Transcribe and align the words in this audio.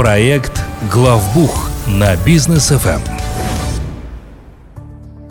Проект 0.00 0.64
«Главбух» 0.90 1.68
на 1.86 2.16
бизнес 2.24 2.68
ФМ. 2.68 3.02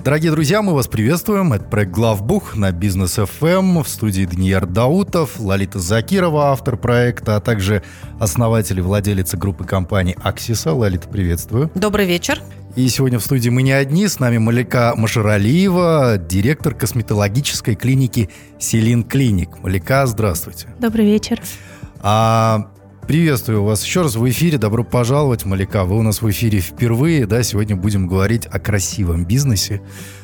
Дорогие 0.04 0.30
друзья, 0.30 0.62
мы 0.62 0.76
вас 0.76 0.88
приветствуем. 0.88 1.54
Это 1.54 1.66
проект 1.66 1.92
«Главбух» 1.92 2.56
на 2.56 2.72
Бизнес 2.72 3.16
ФМ. 3.16 3.82
В 3.82 3.90
студии 3.90 4.26
Даниил 4.26 4.68
Даутов, 4.68 5.40
Лолита 5.40 5.80
Закирова, 5.80 6.52
автор 6.52 6.78
проекта, 6.78 7.38
а 7.38 7.40
также 7.40 7.82
основатель 8.20 8.78
и 8.78 8.82
владелица 8.84 9.38
группы 9.38 9.64
компаний 9.64 10.16
«Аксиса». 10.22 10.72
Лолита, 10.72 11.10
приветствую. 11.10 11.72
Добрый 11.74 12.06
вечер. 12.06 12.40
И 12.76 12.88
сегодня 12.90 13.18
в 13.18 13.24
студии 13.24 13.50
мы 13.50 13.64
не 13.64 13.72
одни. 13.72 14.08
С 14.08 14.20
нами 14.20 14.38
Малика 14.38 14.94
Машаралиева, 14.96 16.20
директор 16.20 16.76
косметологической 16.76 17.74
клиники 17.74 18.30
«Селин 18.60 19.04
Клиник». 19.04 19.64
Малика, 19.64 20.06
здравствуйте. 20.06 20.68
Добрый 20.78 21.08
вечер. 21.08 21.42
А, 22.02 22.70
приветствую 23.10 23.64
вас 23.64 23.84
еще 23.84 24.04
раз 24.04 24.16
в 24.18 24.30
эфире. 24.30 24.60
Добро 24.60 24.84
пожаловать, 24.84 25.44
Малика. 25.44 25.84
Вы 25.84 25.98
у 25.98 26.04
нас 26.04 26.22
в 26.22 26.30
эфире 26.30 26.60
впервые. 26.60 27.26
Да, 27.26 27.42
сегодня 27.42 27.76
будем 27.76 28.08
говорить 28.08 28.46
о 28.46 28.60
красивом 28.60 29.26
бизнесе. 29.26 29.82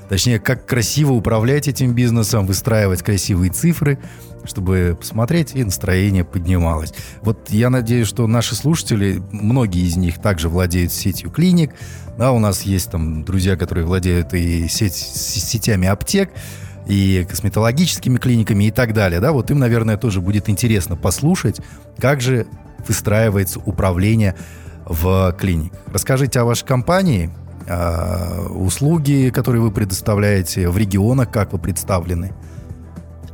Точнее, 0.08 0.40
как 0.40 0.68
красиво 0.68 1.14
управлять 1.14 1.68
этим 1.68 1.96
бизнесом, 1.96 2.46
выстраивать 2.46 3.02
красивые 3.02 3.52
цифры, 3.52 3.98
чтобы 4.44 4.96
посмотреть, 5.00 5.56
и 5.56 5.64
настроение 5.64 6.24
поднималось. 6.24 6.94
Вот 7.24 7.50
я 7.50 7.72
надеюсь, 7.72 8.08
что 8.08 8.28
наши 8.28 8.54
слушатели, 8.54 9.20
многие 9.32 9.82
из 9.82 9.96
них 9.98 10.22
также 10.22 10.48
владеют 10.48 10.94
сетью 10.94 11.32
клиник, 11.32 11.72
да, 12.20 12.34
у 12.34 12.38
нас 12.38 12.62
есть 12.62 12.92
там 12.92 13.24
друзья, 13.24 13.58
которые 13.58 13.88
владеют 13.88 14.36
и 14.36 14.68
сеть, 14.68 14.94
сетями 14.94 15.88
аптек, 15.88 16.30
и 16.86 17.26
косметологическими 17.28 18.18
клиниками 18.18 18.66
и 18.66 18.72
так 18.72 18.94
далее. 18.94 19.20
Да? 19.20 19.32
Вот 19.32 19.50
им, 19.50 19.58
наверное, 19.58 19.98
тоже 19.98 20.22
будет 20.22 20.50
интересно 20.50 20.96
послушать, 20.96 21.60
как 21.98 22.22
же 22.22 22.46
выстраивается 22.88 23.60
управление 23.60 24.36
в 24.86 25.36
клиник. 25.40 25.74
Расскажите 25.92 26.40
о 26.40 26.46
вашей 26.46 26.66
компании, 26.66 27.32
услуги, 28.50 29.32
которые 29.34 29.62
вы 29.64 29.72
предоставляете 29.72 30.70
в 30.70 30.78
регионах, 30.78 31.32
как 31.32 31.54
вы 31.54 31.58
представлены. 31.58 32.32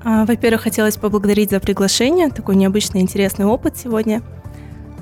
А, 0.03 0.25
во-первых, 0.25 0.61
хотелось 0.61 0.97
поблагодарить 0.97 1.51
за 1.51 1.59
приглашение. 1.59 2.29
Такой 2.29 2.55
необычный, 2.55 3.01
интересный 3.01 3.45
опыт 3.45 3.77
сегодня. 3.77 4.21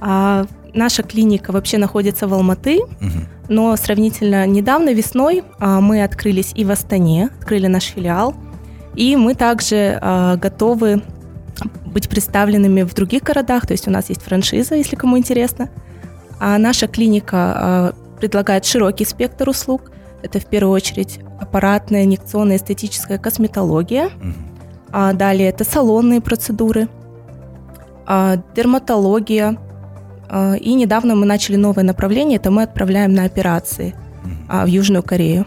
А, 0.01 0.45
наша 0.73 1.03
клиника 1.03 1.51
вообще 1.51 1.77
находится 1.77 2.27
в 2.27 2.33
Алматы, 2.33 2.79
угу. 2.79 3.19
но 3.47 3.75
сравнительно 3.75 4.45
недавно, 4.45 4.93
весной, 4.93 5.43
а, 5.59 5.79
мы 5.79 6.03
открылись 6.03 6.51
и 6.55 6.65
в 6.65 6.71
Астане, 6.71 7.29
открыли 7.39 7.67
наш 7.67 7.85
филиал. 7.85 8.35
И 8.95 9.15
мы 9.15 9.35
также 9.35 9.99
готовы 10.41 11.03
быть 11.85 12.09
представленными 12.09 12.83
в 12.83 12.93
других 12.93 13.23
городах, 13.23 13.67
то 13.67 13.73
есть 13.73 13.87
у 13.87 13.91
нас 13.91 14.09
есть 14.09 14.21
франшиза, 14.21 14.75
если 14.75 14.95
кому 14.95 15.17
интересно. 15.17 15.69
А 16.39 16.57
наша 16.57 16.87
клиника 16.87 17.93
предлагает 18.19 18.65
широкий 18.65 19.05
спектр 19.05 19.49
услуг. 19.49 19.91
Это 20.21 20.39
в 20.39 20.45
первую 20.45 20.73
очередь 20.73 21.19
аппаратная, 21.39 22.03
инъекционная, 22.03 22.57
эстетическая 22.57 23.17
косметология. 23.17 24.09
А 24.91 25.13
далее 25.13 25.49
это 25.49 25.63
салонные 25.63 26.19
процедуры, 26.21 26.87
а, 28.07 28.37
дерматология. 28.55 29.57
А, 30.27 30.55
и 30.55 30.73
недавно 30.73 31.15
мы 31.15 31.25
начали 31.25 31.55
новое 31.57 31.83
направление, 31.83 32.37
это 32.37 32.49
мы 32.49 32.63
отправляем 32.63 33.13
на 33.13 33.23
операции 33.23 33.93
а, 34.47 34.65
в 34.65 34.67
Южную 34.67 35.03
Корею. 35.03 35.45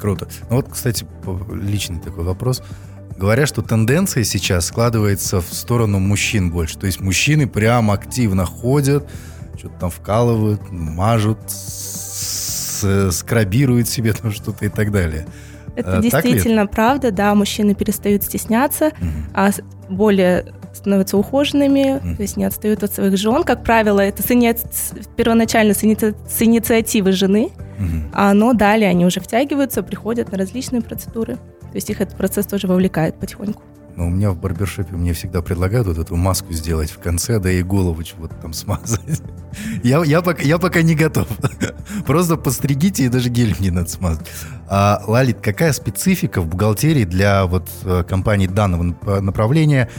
Круто. 0.00 0.28
Ну 0.50 0.56
вот, 0.56 0.68
кстати, 0.68 1.06
личный 1.52 2.00
такой 2.00 2.24
вопрос. 2.24 2.62
Говорят, 3.18 3.48
что 3.48 3.62
тенденция 3.62 4.24
сейчас 4.24 4.66
складывается 4.66 5.40
в 5.40 5.52
сторону 5.52 5.98
мужчин 5.98 6.50
больше. 6.50 6.78
То 6.78 6.86
есть 6.86 7.00
мужчины 7.00 7.46
прям 7.46 7.90
активно 7.90 8.44
ходят, 8.44 9.08
что-то 9.56 9.74
там 9.80 9.90
вкалывают, 9.90 10.60
мажут, 10.70 11.38
скрабируют 13.10 13.88
себе 13.88 14.12
там 14.12 14.32
что-то 14.32 14.66
и 14.66 14.68
так 14.68 14.92
далее. 14.92 15.26
Это 15.76 15.98
а, 15.98 16.00
действительно 16.00 16.66
правда, 16.66 17.10
да, 17.10 17.34
мужчины 17.34 17.74
перестают 17.74 18.22
стесняться, 18.22 18.86
угу. 18.86 19.08
а 19.34 19.50
более 19.88 20.54
становятся 20.72 21.16
ухоженными, 21.16 21.96
угу. 21.96 22.16
то 22.16 22.22
есть 22.22 22.36
не 22.36 22.44
отстают 22.44 22.82
от 22.82 22.92
своих 22.92 23.16
жен. 23.16 23.44
Как 23.44 23.64
правило, 23.64 24.00
это 24.00 24.22
с 24.22 24.30
ини... 24.30 24.54
первоначально 25.16 25.74
с, 25.74 25.82
ини... 25.84 25.96
с 25.96 26.42
инициативы 26.42 27.12
жены, 27.12 27.50
угу. 27.78 28.10
а, 28.12 28.34
но 28.34 28.52
далее 28.52 28.88
они 28.88 29.04
уже 29.04 29.20
втягиваются, 29.20 29.82
приходят 29.82 30.32
на 30.32 30.38
различные 30.38 30.82
процедуры. 30.82 31.38
То 31.76 31.78
есть 31.78 31.90
их 31.90 32.00
этот 32.00 32.16
процесс 32.16 32.46
тоже 32.46 32.68
вовлекает 32.68 33.20
потихоньку. 33.20 33.62
Но 33.96 34.06
у 34.06 34.08
меня 34.08 34.30
в 34.30 34.40
барбершопе 34.40 34.96
мне 34.96 35.12
всегда 35.12 35.42
предлагают 35.42 35.86
вот 35.86 35.98
эту 35.98 36.16
маску 36.16 36.54
сделать 36.54 36.90
в 36.90 36.98
конце, 36.98 37.38
да 37.38 37.52
и 37.52 37.62
голову 37.62 38.02
чего-то 38.02 38.34
там 38.36 38.54
смазать. 38.54 39.20
Я, 39.82 40.02
я, 40.02 40.22
пока, 40.22 40.42
я 40.42 40.56
пока 40.56 40.80
не 40.80 40.94
готов. 40.94 41.28
Просто 42.06 42.38
постригите 42.38 43.04
и 43.04 43.08
даже 43.10 43.28
гель 43.28 43.54
мне 43.58 43.70
надо 43.70 43.90
смазать. 43.90 44.26
А, 44.68 45.02
Лалит, 45.06 45.42
какая 45.42 45.74
специфика 45.74 46.40
в 46.40 46.46
бухгалтерии 46.46 47.04
для 47.04 47.44
вот 47.44 47.68
э, 47.84 48.04
компаний 48.08 48.48
данного 48.48 48.96
направления, 49.20 49.90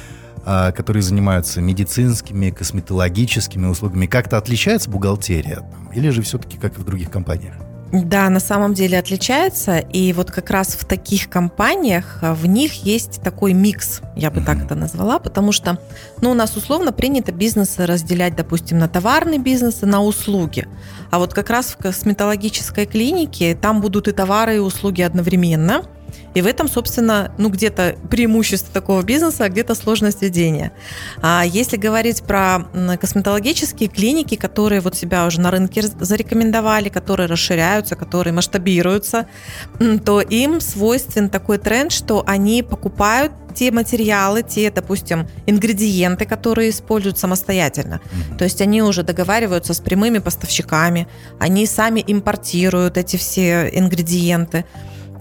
а, 0.46 0.72
которые 0.72 1.04
занимаются 1.04 1.62
медицинскими, 1.62 2.50
косметологическими 2.50 3.68
услугами? 3.68 4.08
Как-то 4.08 4.40
отличается 4.40 4.90
бухгалтерия? 4.90 5.60
Или 5.94 6.10
же 6.10 6.24
все-таки 6.24 6.58
как 6.58 6.76
и 6.80 6.82
в 6.82 6.86
других 6.86 7.12
компаниях? 7.12 7.54
Да, 7.92 8.30
на 8.30 8.40
самом 8.40 8.74
деле 8.74 9.00
отличается. 9.00 9.78
И 9.78 10.12
вот 10.14 10.30
как 10.30 10.50
раз 10.50 10.76
в 10.76 10.86
таких 10.86 11.30
компаниях 11.30 12.20
а, 12.22 12.34
в 12.34 12.46
них 12.46 12.84
есть 12.84 13.22
такой 13.22 13.54
микс, 13.54 14.02
я 14.16 14.30
бы 14.30 14.42
так 14.42 14.64
это 14.64 14.76
назвала, 14.76 15.20
потому 15.20 15.52
что 15.52 15.80
ну, 16.22 16.32
у 16.32 16.34
нас 16.34 16.58
условно 16.58 16.92
принято 16.92 17.32
бизнес 17.32 17.78
разделять, 17.78 18.36
допустим, 18.36 18.78
на 18.78 18.90
товарный 18.90 19.38
бизнес 19.38 19.84
и 19.84 19.86
на 19.86 20.02
услуги. 20.04 20.68
А 21.12 21.20
вот 21.20 21.34
как 21.34 21.50
раз 21.50 21.68
в 21.68 21.78
косметологической 21.78 22.86
клинике 22.86 23.56
там 23.56 23.80
будут 23.80 24.08
и 24.08 24.12
товары, 24.12 24.58
и 24.58 24.60
услуги 24.60 25.02
одновременно– 25.02 25.84
и 26.38 26.42
в 26.42 26.46
этом, 26.46 26.68
собственно, 26.68 27.32
ну 27.40 27.50
где-то 27.50 27.96
преимущество 28.12 28.72
такого 28.72 29.02
бизнеса, 29.02 29.46
а 29.46 29.50
где-то 29.50 29.74
сложность 29.74 30.22
ведения. 30.22 30.72
А 31.20 31.44
если 31.44 31.78
говорить 31.78 32.22
про 32.22 32.68
косметологические 33.02 33.90
клиники, 33.90 34.36
которые 34.36 34.82
вот 34.82 34.96
себя 34.96 35.26
уже 35.26 35.42
на 35.42 35.50
рынке 35.50 35.82
зарекомендовали, 35.82 36.90
которые 36.90 37.26
расширяются, 37.26 37.96
которые 37.96 38.34
масштабируются, 38.34 39.26
то 40.06 40.22
им 40.22 40.62
свойствен 40.62 41.30
такой 41.30 41.58
тренд, 41.58 41.92
что 41.92 42.24
они 42.28 42.62
покупают 42.62 43.32
те 43.56 43.72
материалы, 43.72 44.44
те, 44.44 44.70
допустим, 44.70 45.28
ингредиенты, 45.48 46.26
которые 46.26 46.70
используют 46.70 47.18
самостоятельно. 47.18 48.00
То 48.38 48.44
есть 48.44 48.62
они 48.62 48.84
уже 48.84 49.02
договариваются 49.02 49.74
с 49.74 49.80
прямыми 49.80 50.20
поставщиками, 50.20 51.08
они 51.40 51.66
сами 51.66 52.04
импортируют 52.06 52.98
эти 52.98 53.16
все 53.16 53.70
ингредиенты. 53.74 54.66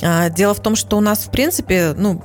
А, 0.03 0.29
дело 0.29 0.55
в 0.55 0.61
том, 0.61 0.77
что 0.77 0.97
у 0.97 1.01
нас, 1.01 1.21
в 1.21 1.31
принципе, 1.31 1.95
ну, 1.97 2.23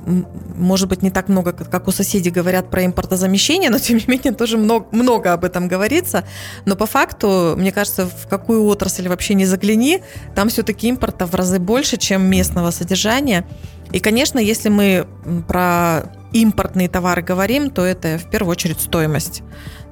может 0.56 0.88
быть, 0.88 1.02
не 1.02 1.10
так 1.10 1.28
много, 1.28 1.52
как 1.52 1.88
у 1.88 1.92
соседей 1.92 2.30
говорят 2.30 2.70
про 2.70 2.84
импортозамещение, 2.84 3.70
но, 3.70 3.78
тем 3.80 3.96
не 3.98 4.04
менее, 4.06 4.32
тоже 4.32 4.58
много, 4.58 4.86
много 4.92 5.32
об 5.32 5.44
этом 5.44 5.68
говорится. 5.68 6.24
Но 6.64 6.76
по 6.76 6.86
факту, 6.86 7.54
мне 7.56 7.72
кажется, 7.72 8.06
в 8.06 8.28
какую 8.28 8.64
отрасль 8.66 9.08
вообще 9.08 9.34
не 9.34 9.46
загляни, 9.46 10.02
там 10.34 10.48
все-таки 10.48 10.88
импорта 10.88 11.26
в 11.26 11.34
разы 11.34 11.58
больше, 11.58 11.96
чем 11.96 12.22
местного 12.22 12.70
содержания. 12.70 13.46
И, 13.92 14.00
конечно, 14.00 14.38
если 14.38 14.68
мы 14.68 15.06
про 15.48 16.04
импортные 16.32 16.88
товары 16.88 17.22
говорим, 17.22 17.70
то 17.70 17.84
это 17.84 18.18
в 18.18 18.30
первую 18.30 18.52
очередь 18.52 18.80
стоимость. 18.80 19.42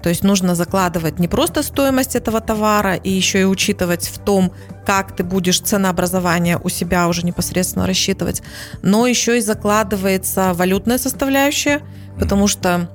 То 0.03 0.09
есть 0.09 0.25
нужно 0.25 0.55
закладывать 0.55 1.19
не 1.19 1.29
просто 1.29 1.63
стоимость 1.63 2.17
этого 2.17 2.41
товара 2.41 2.95
и 2.95 3.11
еще 3.11 3.43
и 3.43 3.45
учитывать 3.45 4.09
в 4.09 4.19
том, 4.19 4.53
как 4.87 5.15
ты 5.15 5.25
будешь 5.25 5.61
ценообразование 5.61 6.59
у 6.63 6.69
себя 6.69 7.09
уже 7.09 7.23
непосредственно 7.23 7.87
рассчитывать, 7.87 8.43
но 8.83 9.07
еще 9.07 9.39
и 9.39 9.41
закладывается 9.41 10.53
валютная 10.55 10.99
составляющая, 10.99 11.83
потому 12.19 12.47
что 12.47 12.89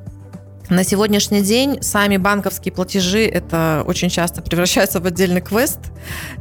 на 0.70 0.84
сегодняшний 0.84 1.42
день 1.42 1.82
сами 1.82 2.18
банковские 2.18 2.74
платежи 2.74 3.26
это 3.26 3.84
очень 3.86 4.10
часто 4.10 4.42
превращаются 4.42 5.00
в 5.00 5.06
отдельный 5.06 5.42
квест. 5.42 5.78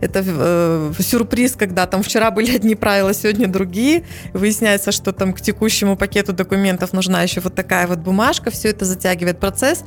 Это 0.01 0.25
э, 0.25 0.93
сюрприз, 0.99 1.57
когда 1.57 1.87
там 1.87 2.03
вчера 2.03 2.31
были 2.31 2.57
одни 2.57 2.75
правила, 2.75 3.13
сегодня 3.13 3.49
другие. 3.49 4.05
Выясняется, 4.33 4.93
что 4.93 5.13
там 5.13 5.35
к 5.35 5.43
текущему 5.43 5.97
пакету 5.97 6.33
документов 6.33 6.95
нужна 6.95 7.23
еще 7.23 7.41
вот 7.41 7.55
такая 7.55 7.87
вот 7.87 7.99
бумажка. 7.99 8.51
Все 8.51 8.69
это 8.69 8.87
затягивает 8.87 9.39
процесс. 9.39 9.85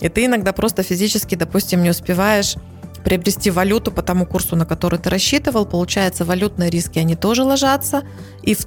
И 0.00 0.08
ты 0.08 0.26
иногда 0.26 0.52
просто 0.52 0.82
физически, 0.82 1.34
допустим, 1.34 1.82
не 1.82 1.90
успеваешь 1.90 2.56
приобрести 3.04 3.50
валюту 3.50 3.92
по 3.92 4.02
тому 4.02 4.26
курсу, 4.26 4.56
на 4.56 4.66
который 4.66 4.98
ты 4.98 5.10
рассчитывал. 5.10 5.64
Получается, 5.64 6.24
валютные 6.24 6.70
риски, 6.70 6.98
они 6.98 7.14
тоже 7.14 7.44
ложатся 7.44 8.02
и 8.42 8.54
в 8.54 8.66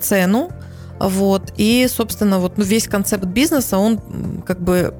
цену. 0.00 0.50
Вот. 0.98 1.52
И, 1.58 1.86
собственно, 1.88 2.38
вот 2.38 2.56
ну, 2.56 2.64
весь 2.64 2.88
концепт 2.88 3.26
бизнеса, 3.26 3.76
он 3.76 4.00
как 4.46 4.60
бы 4.60 4.94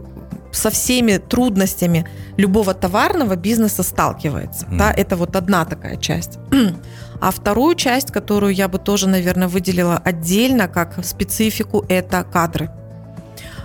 со 0.52 0.70
всеми 0.70 1.18
трудностями 1.18 2.06
любого 2.36 2.74
товарного 2.74 3.36
бизнеса 3.36 3.82
сталкивается. 3.82 4.66
Mm. 4.66 4.78
Да, 4.78 4.92
это 4.92 5.16
вот 5.16 5.36
одна 5.36 5.64
такая 5.64 5.96
часть. 5.96 6.38
А 7.18 7.30
вторую 7.30 7.76
часть, 7.76 8.12
которую 8.12 8.52
я 8.52 8.68
бы 8.68 8.78
тоже, 8.78 9.08
наверное, 9.08 9.48
выделила 9.48 9.96
отдельно 9.96 10.68
как 10.68 11.02
специфику, 11.02 11.82
это 11.88 12.24
кадры. 12.30 12.68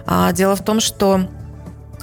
А, 0.06 0.32
дело 0.32 0.56
в 0.56 0.64
том, 0.64 0.80
что 0.80 1.28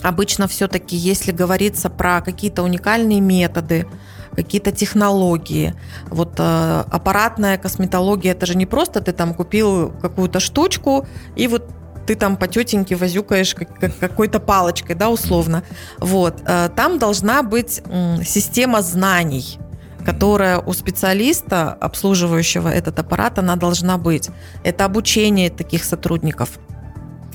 Обычно 0.02 0.46
все-таки, 0.46 0.96
если 0.96 1.32
говорится 1.32 1.90
про 1.90 2.20
какие-то 2.20 2.62
уникальные 2.62 3.20
методы, 3.20 3.86
какие-то 4.34 4.70
технологии. 4.70 5.74
Вот 6.10 6.34
э, 6.38 6.84
аппаратная 6.90 7.58
косметология, 7.58 8.32
это 8.32 8.46
же 8.46 8.56
не 8.56 8.66
просто 8.66 9.00
ты 9.00 9.12
там 9.12 9.34
купил 9.34 9.90
какую-то 10.00 10.38
штучку 10.38 11.08
и 11.34 11.48
вот 11.48 11.68
ты 12.06 12.14
там 12.14 12.36
по 12.36 12.46
тетеньке 12.46 12.94
возюкаешь 12.94 13.54
как, 13.54 13.78
как, 13.78 13.98
какой-то 13.98 14.38
палочкой, 14.40 14.94
да, 14.94 15.10
условно. 15.10 15.62
Вот. 15.98 16.40
Э, 16.46 16.70
там 16.74 16.98
должна 16.98 17.42
быть 17.42 17.82
м, 17.84 18.22
система 18.24 18.80
знаний, 18.80 19.58
которая 20.04 20.58
у 20.58 20.72
специалиста, 20.72 21.72
обслуживающего 21.72 22.68
этот 22.68 22.98
аппарат, 22.98 23.38
она 23.38 23.56
должна 23.56 23.98
быть. 23.98 24.30
Это 24.62 24.84
обучение 24.84 25.50
таких 25.50 25.84
сотрудников. 25.84 26.58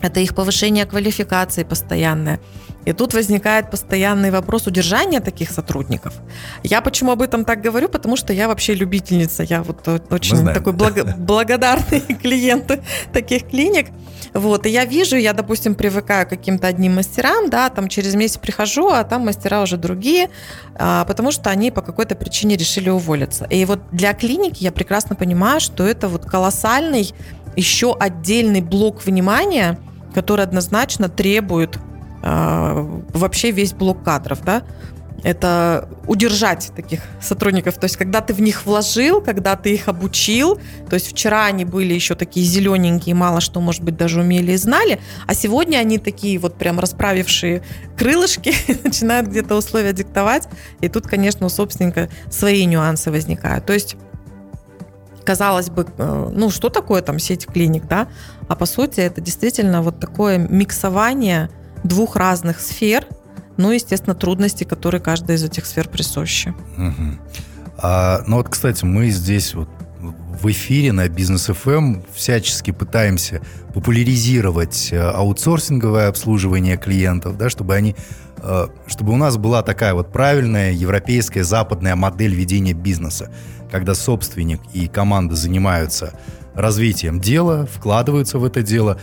Это 0.04 0.20
их 0.20 0.36
повышение 0.36 0.86
квалификации 0.86 1.64
постоянное. 1.64 2.40
И 2.86 2.92
тут 2.92 3.14
возникает 3.14 3.72
постоянный 3.72 4.32
вопрос 4.32 4.68
удержания 4.68 5.22
таких 5.22 5.50
сотрудников. 5.50 6.14
Я 6.62 6.82
почему 6.82 7.12
об 7.12 7.22
этом 7.22 7.46
так 7.46 7.62
говорю? 7.62 7.88
Потому 7.88 8.18
что 8.18 8.34
я 8.34 8.50
вообще 8.50 8.76
любительница. 8.76 9.44
Я 9.44 9.64
вот 9.64 9.88
очень 10.12 10.46
такой 10.46 10.74
благо, 10.74 11.06
благодарный 11.18 12.02
клиент 12.22 12.80
таких 13.14 13.48
клиник. 13.48 13.88
Вот, 14.34 14.66
и 14.66 14.70
я 14.70 14.84
вижу, 14.84 15.16
я, 15.16 15.32
допустим, 15.32 15.76
привыкаю 15.76 16.26
к 16.26 16.30
каким-то 16.30 16.68
одним 16.68 16.96
мастерам, 16.96 17.50
да, 17.50 17.70
там 17.70 17.88
через 17.88 18.16
месяц 18.16 18.38
прихожу, 18.38 18.90
а 18.90 19.04
там 19.04 19.26
мастера 19.26 19.62
уже 19.62 19.78
другие, 19.78 20.30
а, 20.76 21.06
потому 21.06 21.32
что 21.32 21.52
они 21.52 21.70
по 21.72 21.82
какой-то 21.82 22.16
причине 22.16 22.58
решили 22.58 22.90
уволиться. 22.90 23.46
И 23.52 23.64
вот 23.66 23.80
для 23.92 24.14
клиники 24.14 24.64
я 24.64 24.72
прекрасно 24.72 25.16
понимаю, 25.16 25.60
что 25.60 25.86
это 25.86 26.08
вот 26.08 26.26
колоссальный 26.26 27.14
еще 27.56 27.96
отдельный 27.96 28.62
блок 28.62 29.06
внимания, 29.06 29.78
который 30.14 30.44
однозначно 30.44 31.10
требует 31.10 31.78
э, 32.24 33.02
вообще 33.14 33.52
весь 33.52 33.74
блок 33.74 34.04
кадров, 34.04 34.44
да, 34.44 34.64
это 35.24 35.90
удержать 36.06 36.72
таких 36.76 37.00
сотрудников. 37.22 37.76
То 37.76 37.86
есть, 37.86 37.96
когда 37.96 38.22
ты 38.22 38.34
в 38.34 38.42
них 38.42 38.66
вложил, 38.66 39.22
когда 39.22 39.56
ты 39.56 39.74
их 39.74 39.88
обучил, 39.88 40.60
то 40.90 40.96
есть 40.96 41.08
вчера 41.08 41.46
они 41.46 41.66
были 41.66 41.94
еще 41.94 42.16
такие 42.16 42.46
зелененькие, 42.46 43.16
мало 43.16 43.40
что, 43.40 43.62
может 43.62 43.84
быть, 43.84 43.96
даже 43.96 44.20
умели 44.20 44.52
и 44.52 44.58
знали, 44.58 45.00
а 45.26 45.34
сегодня 45.34 45.78
они 45.78 45.98
такие 45.98 46.38
вот 46.40 46.56
прям 46.56 46.80
расправившие 46.80 47.64
крылышки, 47.98 48.54
начинают 48.84 49.28
где-то 49.30 49.56
условия 49.56 49.94
диктовать, 49.94 50.48
и 50.82 50.90
тут, 50.90 51.08
конечно, 51.08 51.46
у 51.46 51.50
собственника 51.50 52.10
свои 52.30 52.66
нюансы 52.66 53.10
возникают. 53.10 53.66
То 53.66 53.74
есть 53.74 53.96
казалось 55.24 55.70
бы, 55.70 55.88
э, 55.98 56.32
ну 56.34 56.50
что 56.50 56.70
такое 56.70 57.02
там 57.02 57.20
сеть 57.20 57.46
клиник, 57.46 57.88
да? 57.88 58.08
А 58.48 58.56
по 58.56 58.66
сути 58.66 59.00
это 59.00 59.22
действительно 59.22 59.82
вот 59.82 60.00
такое 60.00 60.38
миксование 60.38 61.50
двух 61.84 62.16
разных 62.16 62.60
сфер, 62.60 63.06
ну, 63.58 63.72
естественно, 63.72 64.16
трудности, 64.16 64.64
которые 64.64 65.02
каждая 65.02 65.38
из 65.38 65.44
этих 65.44 65.66
сфер 65.66 65.88
присущи. 65.88 66.56
Угу. 66.78 67.20
А, 67.78 68.24
ну 68.28 68.38
вот, 68.38 68.50
кстати, 68.50 68.84
мы 68.86 69.10
здесь 69.10 69.54
вот 69.54 69.70
в 70.42 70.52
эфире 70.52 70.92
на 70.92 71.08
Бизнес 71.08 71.50
FM 71.50 72.04
всячески 72.14 72.72
пытаемся 72.72 73.42
популяризировать 73.74 74.90
э, 74.92 75.00
аутсорсинговое 75.00 76.08
обслуживание 76.08 76.78
клиентов, 76.78 77.38
да, 77.38 77.50
чтобы 77.50 77.76
они, 77.76 77.96
чтобы 78.88 79.14
у 79.14 79.18
нас 79.18 79.38
была 79.38 79.64
такая 79.64 79.94
вот 79.94 80.12
правильная 80.12 80.72
европейская 80.72 81.44
западная 81.44 81.96
модель 81.96 82.34
ведения 82.34 82.74
бизнеса, 82.74 83.32
когда 83.72 83.96
собственник 83.96 84.62
и 84.74 84.88
команда 84.88 85.36
занимаются 85.36 86.14
развитием 86.54 87.20
дела, 87.20 87.66
вкладываются 87.66 88.40
в 88.40 88.46
это 88.46 88.62
дело, 88.62 89.00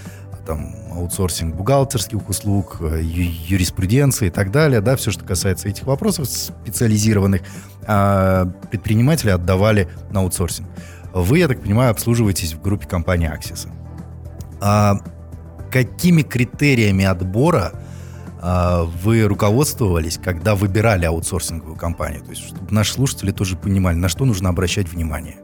там, 0.47 0.75
аутсорсинг 0.93 1.55
бухгалтерских 1.55 2.29
услуг, 2.29 2.79
э, 2.81 3.01
юриспруденции 3.03 4.29
и 4.29 4.31
так 4.31 4.51
далее, 4.51 4.81
да, 4.81 4.97
все, 4.97 5.11
что 5.11 5.25
касается 5.25 5.69
этих 5.69 5.85
вопросов 5.85 6.29
специализированных, 6.29 7.43
а 7.87 8.47
предприниматели 8.71 9.31
отдавали 9.31 9.89
на 10.11 10.21
аутсорсинг. 10.21 10.69
Вы, 11.13 11.39
я 11.39 11.49
так 11.49 11.61
понимаю, 11.63 11.91
обслуживаетесь 11.91 12.55
в 12.55 12.63
группе 12.63 12.87
компании 12.87 13.31
Axis. 13.31 13.69
А 14.61 14.99
какими 15.71 16.23
критериями 16.23 17.05
отбора 17.05 17.73
вы 18.43 19.25
руководствовались, 19.25 20.19
когда 20.23 20.55
выбирали 20.55 21.05
аутсорсинговую 21.05 21.77
компанию? 21.77 22.23
То 22.23 22.31
есть, 22.31 22.43
чтобы 22.43 22.73
наши 22.73 22.95
слушатели 22.95 23.33
тоже 23.33 23.57
понимали, 23.57 23.97
на 23.97 24.09
что 24.09 24.25
нужно 24.25 24.49
обращать 24.49 24.89
внимание. 24.89 25.37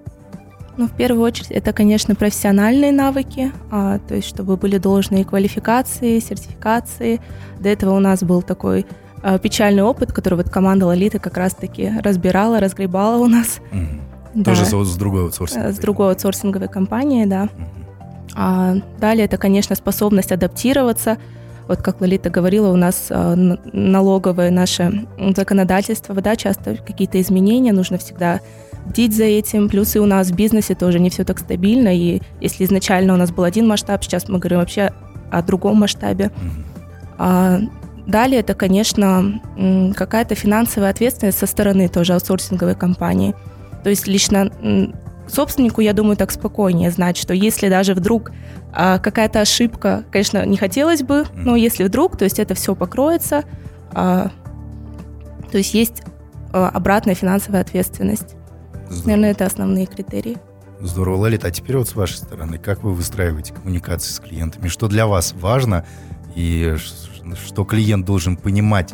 Ну, 0.77 0.89
в 0.89 0.93
первую 0.93 1.23
очередь, 1.23 1.51
это, 1.51 1.73
конечно, 1.73 2.15
профессиональные 2.15 2.93
навыки, 2.93 3.51
а, 3.71 3.99
то 3.99 4.15
есть 4.15 4.29
чтобы 4.29 4.57
были 4.57 4.77
должные 4.77 5.25
квалификации, 5.25 6.19
сертификации. 6.19 7.21
До 7.59 7.71
этого 7.71 7.95
у 7.95 7.99
нас 7.99 8.23
был 8.23 8.43
такой 8.43 8.85
а, 9.23 9.39
печальный 9.39 9.83
опыт, 9.83 10.13
который 10.13 10.35
вот 10.35 10.51
команда 10.51 10.87
Лолиты 10.87 11.19
как 11.19 11.39
раз-таки 11.39 11.93
разбирала, 12.03 12.61
разгребала 12.61 13.17
у 13.17 13.27
нас. 13.27 13.61
Угу. 13.73 14.43
Да. 14.43 14.45
Тоже 14.51 14.67
с, 14.67 14.71
с 14.71 14.97
другой 14.97 15.23
аутсорсинговой? 15.23 15.73
С 15.73 15.79
другой 15.79 16.11
аутсорсинговой 16.11 16.69
компании, 16.69 17.25
да. 17.25 17.45
Угу. 17.45 17.65
А, 18.35 18.75
далее 18.99 19.25
это, 19.25 19.39
конечно, 19.39 19.75
способность 19.77 20.31
адаптироваться. 20.31 21.17
Вот 21.69 21.83
как 21.83 22.01
Лолита 22.01 22.31
говорила, 22.31 22.71
у 22.71 22.77
нас 22.77 23.07
а, 23.11 23.35
налоговое 23.37 24.51
наше 24.51 25.07
законодательство, 25.37 26.15
да, 26.15 26.37
часто 26.37 26.77
какие-то 26.77 27.21
изменения, 27.21 27.73
нужно 27.73 27.99
всегда 27.99 28.41
бдить 28.87 29.17
за 29.17 29.25
этим. 29.25 29.69
Плюс 29.69 29.97
и 29.97 29.99
у 29.99 30.07
нас 30.07 30.29
в 30.29 30.35
бизнесе 30.35 30.75
тоже 30.75 31.01
не 31.01 31.11
все 31.11 31.25
так 31.25 31.39
стабильно. 31.39 31.95
И 31.95 32.23
если 32.41 32.65
изначально 32.65 33.15
у 33.15 33.17
нас 33.17 33.33
был 33.33 33.45
один 33.45 33.67
масштаб, 33.67 34.05
сейчас 34.05 34.29
мы 34.29 34.39
говорим 34.39 34.61
вообще 34.61 34.93
о 35.31 35.43
другом 35.43 35.79
масштабе. 35.79 36.31
А 37.19 37.61
далее 38.07 38.41
это, 38.41 38.55
конечно, 38.55 39.41
какая-то 39.97 40.35
финансовая 40.35 40.91
ответственность 40.91 41.39
со 41.39 41.47
стороны 41.47 41.89
тоже 41.89 42.15
аутсорсинговой 42.15 42.77
компании. 42.77 43.35
То 43.83 43.91
есть 43.91 44.07
лично 44.07 44.51
собственнику, 45.29 45.81
я 45.81 45.93
думаю, 45.93 46.17
так 46.17 46.31
спокойнее 46.31 46.91
знать, 46.91 47.17
что 47.17 47.35
если 47.35 47.69
даже 47.69 47.95
вдруг 47.95 48.33
а, 48.73 48.99
какая-то 48.99 49.41
ошибка, 49.41 50.05
конечно, 50.11 50.45
не 50.45 50.57
хотелось 50.57 51.03
бы, 51.03 51.25
но 51.35 51.57
если 51.57 51.85
вдруг, 51.85 52.17
то 52.17 52.25
есть 52.25 52.39
это 52.39 52.55
все 52.55 52.75
покроется, 52.75 53.45
а, 53.93 54.31
то 55.51 55.59
есть 55.59 55.75
есть 55.75 56.03
а, 56.53 56.69
обратная 56.69 57.15
финансовая 57.15 57.61
ответственность. 57.61 58.37
Здорово. 58.89 59.07
Наверное, 59.07 59.31
это 59.33 59.47
основные 59.47 59.87
критерии. 59.87 60.39
Здорово, 60.81 61.17
Лолита. 61.17 61.49
А 61.49 61.51
теперь 61.51 61.77
вот 61.77 61.89
с 61.89 61.95
вашей 61.95 62.17
стороны, 62.17 62.59
как 62.59 62.83
вы 62.83 62.95
выстраиваете 62.95 63.55
коммуникации 63.55 64.13
с 64.13 64.21
клиентами? 64.21 64.69
Что 64.69 64.89
для 64.89 65.07
вас 65.07 65.33
важно 65.33 65.85
и 66.35 66.77
что 67.47 67.65
клиент 67.65 68.05
должен 68.05 68.37
понимать 68.37 68.93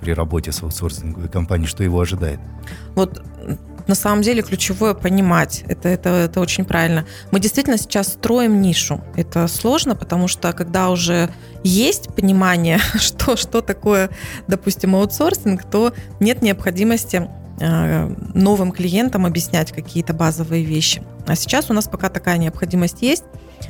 при 0.00 0.12
работе 0.12 0.52
с 0.52 0.62
аутсорсинговой 0.62 1.28
компанией, 1.28 1.66
что 1.66 1.82
его 1.82 2.00
ожидает? 2.00 2.38
Вот 2.94 3.22
на 3.86 3.94
самом 3.94 4.22
деле 4.22 4.42
ключевое 4.42 4.94
понимать. 4.94 5.64
Это, 5.68 5.88
это, 5.88 6.10
это 6.10 6.40
очень 6.40 6.64
правильно. 6.64 7.06
Мы 7.30 7.40
действительно 7.40 7.76
сейчас 7.76 8.08
строим 8.08 8.60
нишу. 8.60 9.02
Это 9.16 9.46
сложно, 9.48 9.94
потому 9.94 10.28
что 10.28 10.52
когда 10.52 10.90
уже 10.90 11.30
есть 11.62 12.14
понимание, 12.14 12.78
что, 12.98 13.36
что 13.36 13.60
такое, 13.60 14.10
допустим, 14.48 14.94
аутсорсинг, 14.96 15.64
то 15.64 15.92
нет 16.20 16.42
необходимости 16.42 17.28
новым 17.58 18.72
клиентам 18.72 19.26
объяснять 19.26 19.72
какие-то 19.72 20.12
базовые 20.12 20.64
вещи. 20.64 21.02
А 21.26 21.36
сейчас 21.36 21.70
у 21.70 21.72
нас 21.72 21.86
пока 21.88 22.08
такая 22.08 22.36
необходимость 22.38 23.02
есть. 23.02 23.24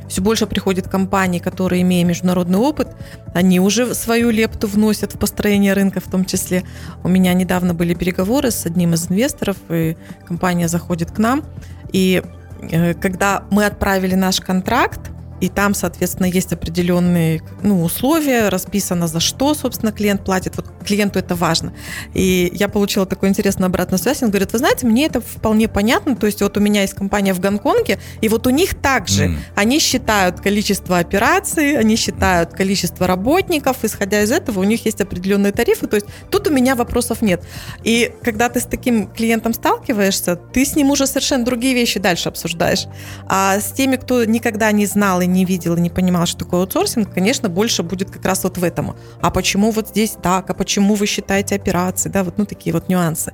Все 0.07 0.21
больше 0.21 0.45
приходит 0.45 0.87
компаний, 0.87 1.39
которые, 1.39 1.81
имея 1.83 2.03
международный 2.03 2.59
опыт, 2.59 2.95
они 3.33 3.59
уже 3.59 3.93
свою 3.95 4.29
лепту 4.29 4.67
вносят 4.67 5.13
в 5.13 5.19
построение 5.19 5.73
рынка 5.73 5.99
в 5.99 6.09
том 6.09 6.25
числе. 6.25 6.63
У 7.03 7.07
меня 7.07 7.33
недавно 7.33 7.73
были 7.73 7.93
переговоры 7.93 8.51
с 8.51 8.65
одним 8.65 8.93
из 8.93 9.09
инвесторов, 9.09 9.57
и 9.69 9.97
компания 10.25 10.67
заходит 10.67 11.11
к 11.11 11.17
нам. 11.17 11.43
И 11.91 12.23
э, 12.61 12.93
когда 12.95 13.45
мы 13.51 13.65
отправили 13.65 14.15
наш 14.15 14.41
контракт, 14.41 14.99
и 15.45 15.49
там, 15.49 15.75
соответственно, 15.75 16.25
есть 16.25 16.53
определенные 16.53 17.41
ну, 17.61 17.83
условия, 17.83 18.49
расписано 18.49 19.07
за 19.07 19.19
что, 19.19 19.53
собственно, 19.53 19.91
клиент 19.91 20.25
платит. 20.25 20.55
Вот 20.55 20.65
клиенту 20.83 21.19
это 21.19 21.35
важно. 21.35 21.71
И 22.15 22.51
я 22.53 22.67
получила 22.67 23.05
такую 23.05 23.29
интересную 23.29 23.67
обратную 23.67 23.99
связь. 23.99 24.23
Он 24.23 24.29
говорит, 24.29 24.53
вы 24.53 24.57
знаете, 24.57 24.87
мне 24.87 25.05
это 25.05 25.21
вполне 25.21 25.67
понятно. 25.67 26.15
То 26.15 26.25
есть 26.25 26.41
вот 26.41 26.57
у 26.57 26.59
меня 26.59 26.81
есть 26.81 26.95
компания 26.95 27.33
в 27.33 27.39
Гонконге, 27.39 27.99
и 28.21 28.29
вот 28.29 28.47
у 28.47 28.49
них 28.49 28.73
также 28.73 29.25
mm. 29.25 29.37
они 29.55 29.79
считают 29.79 30.41
количество 30.41 30.97
операций, 30.97 31.77
они 31.77 31.95
считают 31.95 32.53
количество 32.53 33.05
работников. 33.05 33.77
Исходя 33.83 34.23
из 34.23 34.31
этого, 34.31 34.61
у 34.61 34.63
них 34.63 34.85
есть 34.85 34.99
определенные 35.01 35.51
тарифы. 35.51 35.85
То 35.85 35.97
есть 35.97 36.07
тут 36.31 36.47
у 36.47 36.51
меня 36.51 36.75
вопросов 36.75 37.21
нет. 37.21 37.43
И 37.83 38.11
когда 38.23 38.49
ты 38.49 38.59
с 38.59 38.65
таким 38.65 39.07
клиентом 39.07 39.53
сталкиваешься, 39.53 40.35
ты 40.35 40.65
с 40.65 40.75
ним 40.75 40.89
уже 40.89 41.05
совершенно 41.05 41.45
другие 41.45 41.75
вещи 41.75 41.99
дальше 41.99 42.29
обсуждаешь. 42.29 42.87
А 43.27 43.59
с 43.59 43.71
теми, 43.71 43.97
кто 43.97 44.25
никогда 44.25 44.71
не 44.71 44.87
знал 44.87 45.21
и 45.21 45.27
не 45.35 45.45
видел 45.45 45.75
и 45.75 45.81
не 45.81 45.89
понимал, 45.89 46.25
что 46.25 46.39
такое 46.39 46.61
аутсорсинг, 46.61 47.13
конечно, 47.13 47.49
больше 47.49 47.83
будет 47.83 48.09
как 48.09 48.25
раз 48.25 48.43
вот 48.43 48.57
в 48.57 48.63
этом. 48.63 48.95
А 49.21 49.29
почему 49.29 49.71
вот 49.71 49.89
здесь 49.89 50.17
так? 50.21 50.49
А 50.49 50.53
почему 50.53 50.95
вы 50.95 51.05
считаете 51.05 51.55
операции? 51.55 52.09
Да, 52.09 52.23
вот 52.23 52.37
ну 52.37 52.45
такие 52.45 52.73
вот 52.73 52.89
нюансы. 52.89 53.33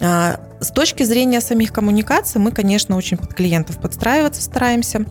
А, 0.00 0.40
с 0.60 0.70
точки 0.70 1.02
зрения 1.02 1.40
самих 1.40 1.72
коммуникаций 1.72 2.40
мы, 2.40 2.52
конечно, 2.52 2.96
очень 2.96 3.16
под 3.16 3.34
клиентов 3.34 3.80
подстраиваться 3.80 4.42
стараемся. 4.42 5.06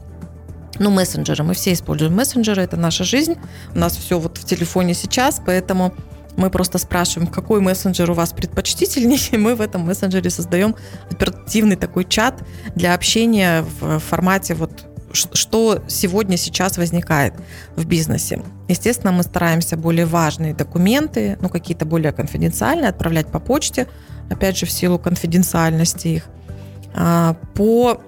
ну, 0.79 0.89
мессенджеры. 0.91 1.43
Мы 1.43 1.53
все 1.53 1.73
используем 1.73 2.15
мессенджеры, 2.15 2.61
это 2.61 2.77
наша 2.77 3.03
жизнь. 3.03 3.35
У 3.75 3.79
нас 3.79 3.97
все 3.97 4.17
вот 4.19 4.37
в 4.37 4.45
телефоне 4.45 4.93
сейчас, 4.93 5.41
поэтому 5.45 5.93
мы 6.39 6.49
просто 6.49 6.77
спрашиваем, 6.77 7.29
какой 7.29 7.59
мессенджер 7.59 8.09
у 8.09 8.13
вас 8.13 8.31
предпочтительнее, 8.31 9.19
и 9.31 9.37
мы 9.37 9.55
в 9.55 9.61
этом 9.61 9.81
мессенджере 9.81 10.29
создаем 10.29 10.75
оперативный 11.11 11.75
такой 11.75 12.05
чат 12.05 12.41
для 12.75 12.93
общения 12.93 13.65
в 13.79 13.99
формате 13.99 14.55
вот 14.55 14.71
что 15.13 15.83
сегодня, 15.87 16.37
сейчас 16.37 16.77
возникает 16.77 17.33
в 17.75 17.85
бизнесе. 17.85 18.41
Естественно, 18.67 19.11
мы 19.11 19.23
стараемся 19.23 19.77
более 19.77 20.05
важные 20.05 20.53
документы, 20.53 21.37
ну, 21.41 21.49
какие-то 21.49 21.85
более 21.85 22.11
конфиденциальные, 22.11 22.89
отправлять 22.89 23.27
по 23.27 23.39
почте, 23.39 23.87
опять 24.29 24.57
же, 24.57 24.65
в 24.65 24.71
силу 24.71 24.99
конфиденциальности 24.99 26.07
их. 26.07 26.29
А, 26.93 27.35
по 27.53 28.01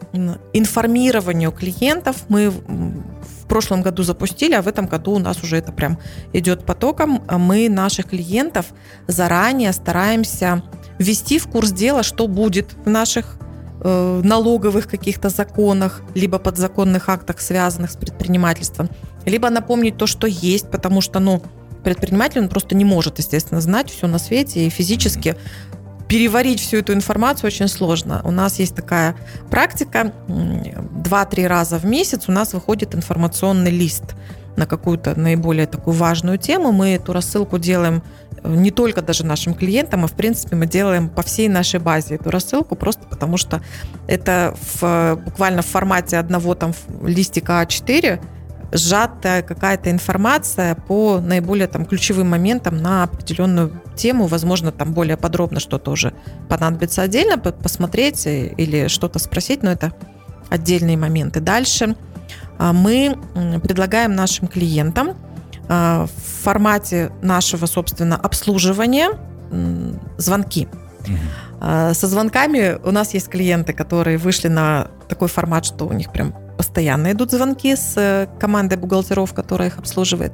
информированию 0.54 1.52
клиентов 1.52 2.24
мы 2.30 2.50
в 2.50 3.46
прошлом 3.48 3.82
году 3.82 4.04
запустили, 4.04 4.54
а 4.54 4.62
в 4.62 4.68
этом 4.68 4.88
году 4.88 5.14
у 5.14 5.20
нас 5.20 5.44
уже 5.44 5.58
это 5.58 5.72
прям 5.72 6.00
идет 6.34 6.66
потоком. 6.66 7.24
Мы 7.30 7.70
наших 7.70 8.10
клиентов 8.10 8.68
заранее 9.08 9.74
стараемся 9.74 10.64
ввести 10.98 11.38
в 11.38 11.48
курс 11.48 11.72
дела, 11.72 12.04
что 12.04 12.28
будет 12.28 12.74
в 12.86 12.90
наших 12.90 13.38
налоговых 13.84 14.88
каких-то 14.88 15.30
законах, 15.30 16.02
либо 16.14 16.38
подзаконных 16.38 17.10
актах, 17.10 17.42
связанных 17.42 17.92
с 17.92 17.96
предпринимательством, 17.96 18.90
либо 19.26 19.50
напомнить 19.50 19.98
то, 19.98 20.08
что 20.08 20.28
есть, 20.28 20.70
потому 20.70 21.02
что, 21.02 21.20
ну, 21.20 21.42
предприниматель, 21.84 22.42
он 22.42 22.50
просто 22.50 22.76
не 22.76 22.86
может, 22.86 23.18
естественно, 23.18 23.60
знать 23.60 23.90
все 23.90 24.08
на 24.08 24.20
свете 24.20 24.66
и 24.66 24.70
физически 24.70 25.36
переварить 26.08 26.60
всю 26.60 26.78
эту 26.78 26.94
информацию 26.94 27.48
очень 27.48 27.68
сложно. 27.68 28.22
У 28.24 28.32
нас 28.32 28.60
есть 28.60 28.76
такая 28.76 29.16
практика, 29.50 30.12
2-3 30.28 31.48
раза 31.48 31.78
в 31.78 31.86
месяц 31.86 32.26
у 32.28 32.32
нас 32.32 32.54
выходит 32.54 32.94
информационный 32.94 33.72
лист 33.72 34.04
на 34.56 34.66
какую-то 34.66 35.20
наиболее 35.20 35.68
такую 35.68 35.96
важную 35.96 36.38
тему. 36.38 36.72
Мы 36.72 36.96
эту 36.96 37.14
рассылку 37.14 37.58
делаем 37.58 38.04
э, 38.44 38.54
не 38.54 38.72
только 38.72 39.02
даже 39.02 39.26
нашим 39.26 39.54
клиентам, 39.54 40.04
а 40.04 40.08
в 40.08 40.14
принципе 40.14 40.56
мы 40.56 40.66
делаем 40.66 41.10
по 41.10 41.22
всей 41.22 41.50
нашей 41.50 41.80
базе 41.80 42.16
эту 42.16 42.30
рассылку, 42.32 42.76
просто 42.76 43.06
потому 43.08 43.38
что 43.38 43.62
это 44.08 44.56
в, 44.80 45.16
буквально 45.24 45.62
в 45.62 45.68
формате 45.68 46.18
одного 46.18 46.56
там 46.56 46.74
листика 47.04 47.64
А4 47.64 48.20
сжатая 48.72 49.42
какая-то 49.42 49.92
информация 49.92 50.76
по 50.76 51.20
наиболее 51.20 51.68
там 51.68 51.86
ключевым 51.86 52.30
моментам 52.30 52.78
на 52.78 53.04
определенную 53.04 53.82
тему, 53.96 54.28
возможно, 54.28 54.72
там 54.72 54.94
более 54.94 55.18
подробно 55.18 55.60
что-то 55.60 55.92
уже 55.92 56.14
понадобится 56.48 57.02
отдельно 57.02 57.38
посмотреть 57.38 58.26
или 58.26 58.88
что-то 58.88 59.20
спросить, 59.20 59.64
но 59.64 59.72
это 59.72 59.94
отдельные 60.50 60.98
моменты. 60.98 61.40
Дальше 61.40 61.96
мы 62.60 63.18
предлагаем 63.64 64.14
нашим 64.14 64.48
клиентам 64.48 65.18
а, 65.68 66.06
в 66.06 66.44
формате 66.44 67.12
нашего, 67.22 67.66
собственно, 67.66 68.16
обслуживания 68.16 69.10
звонки. 70.18 70.68
Угу. 71.02 71.94
Со 71.94 72.08
звонками 72.08 72.80
у 72.84 72.92
нас 72.92 73.14
есть 73.14 73.28
клиенты, 73.28 73.74
которые 73.74 74.18
вышли 74.18 74.48
на 74.48 74.88
такой 75.10 75.28
формат, 75.28 75.66
что 75.66 75.86
у 75.86 75.94
них 75.94 76.12
прям 76.12 76.34
постоянно 76.62 77.12
идут 77.12 77.32
звонки 77.32 77.76
с 77.76 77.94
э, 77.98 78.28
командой 78.40 78.78
бухгалтеров, 78.78 79.34
которая 79.34 79.70
их 79.70 79.80
обслуживает. 79.80 80.34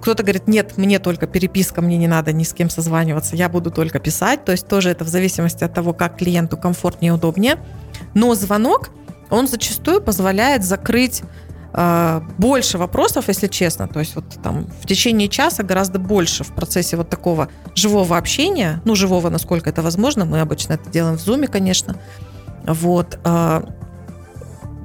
Кто-то 0.00 0.22
говорит, 0.22 0.48
нет, 0.48 0.78
мне 0.78 0.98
только 0.98 1.26
переписка, 1.26 1.82
мне 1.82 1.98
не 1.98 2.08
надо 2.08 2.32
ни 2.32 2.42
с 2.42 2.54
кем 2.54 2.70
созваниваться, 2.70 3.36
я 3.36 3.50
буду 3.50 3.70
только 3.70 3.98
писать. 3.98 4.46
То 4.46 4.52
есть 4.52 4.66
тоже 4.66 4.88
это 4.88 5.04
в 5.04 5.08
зависимости 5.08 5.64
от 5.64 5.74
того, 5.74 5.92
как 5.92 6.16
клиенту 6.16 6.56
комфортнее 6.56 7.10
и 7.10 7.14
удобнее. 7.14 7.58
Но 8.14 8.34
звонок, 8.34 8.88
он 9.30 9.48
зачастую 9.48 10.00
позволяет 10.00 10.64
закрыть 10.64 11.22
э, 11.72 12.20
больше 12.38 12.78
вопросов, 12.78 13.28
если 13.28 13.46
честно. 13.46 13.88
То 13.88 14.00
есть 14.00 14.14
вот 14.14 14.24
там 14.42 14.66
в 14.82 14.86
течение 14.86 15.28
часа 15.28 15.62
гораздо 15.62 15.98
больше 15.98 16.44
в 16.44 16.54
процессе 16.54 16.96
вот 16.96 17.10
такого 17.10 17.48
живого 17.74 18.16
общения, 18.16 18.80
ну, 18.84 18.94
живого, 18.94 19.30
насколько 19.30 19.70
это 19.70 19.82
возможно, 19.82 20.24
мы 20.24 20.40
обычно 20.40 20.74
это 20.74 20.90
делаем 20.90 21.16
в 21.16 21.20
зуме, 21.20 21.48
конечно, 21.48 21.96
вот, 22.66 23.18
э, 23.24 23.62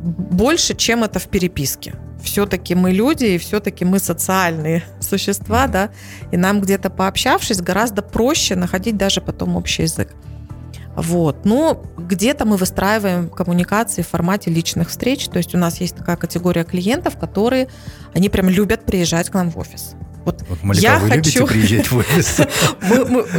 больше, 0.04 0.76
чем 0.76 1.04
это 1.04 1.20
в 1.20 1.28
переписке. 1.28 1.96
Все-таки 2.22 2.76
мы 2.76 2.92
люди, 2.92 3.26
и 3.26 3.38
все-таки 3.38 3.86
мы 3.86 4.00
социальные 4.00 4.84
существа, 5.00 5.68
да, 5.68 5.90
и 6.32 6.38
нам 6.38 6.62
где-то 6.62 6.90
пообщавшись 6.90 7.62
гораздо 7.62 8.02
проще 8.02 8.56
находить 8.56 8.98
даже 8.98 9.22
потом 9.22 9.56
общий 9.56 9.84
язык. 9.84 10.10
Вот. 10.96 11.46
Но 11.46 11.84
где-то 11.98 12.46
мы 12.46 12.58
выстраиваем 12.58 13.30
коммуникации 13.30 14.02
в 14.02 14.08
формате 14.08 14.52
личных 14.52 14.90
встреч. 14.90 15.28
То 15.28 15.38
есть 15.38 15.56
у 15.56 15.58
нас 15.58 15.80
есть 15.82 15.96
такая 15.96 16.18
категория 16.18 16.64
клиентов, 16.64 17.18
которые, 17.18 17.68
они 18.14 18.30
прям 18.30 18.50
любят 18.50 18.86
приезжать 18.86 19.30
к 19.30 19.34
нам 19.34 19.50
в 19.50 19.58
офис. 19.58 19.96
Вот, 20.26 20.42
вот 20.48 20.64
Малика, 20.64 20.82
я 20.82 21.00
вы 21.00 21.10
хочу... 21.10 21.42
любите 21.42 21.54
приезжать 21.54 21.92
в 21.92 21.98
офис? 21.98 22.40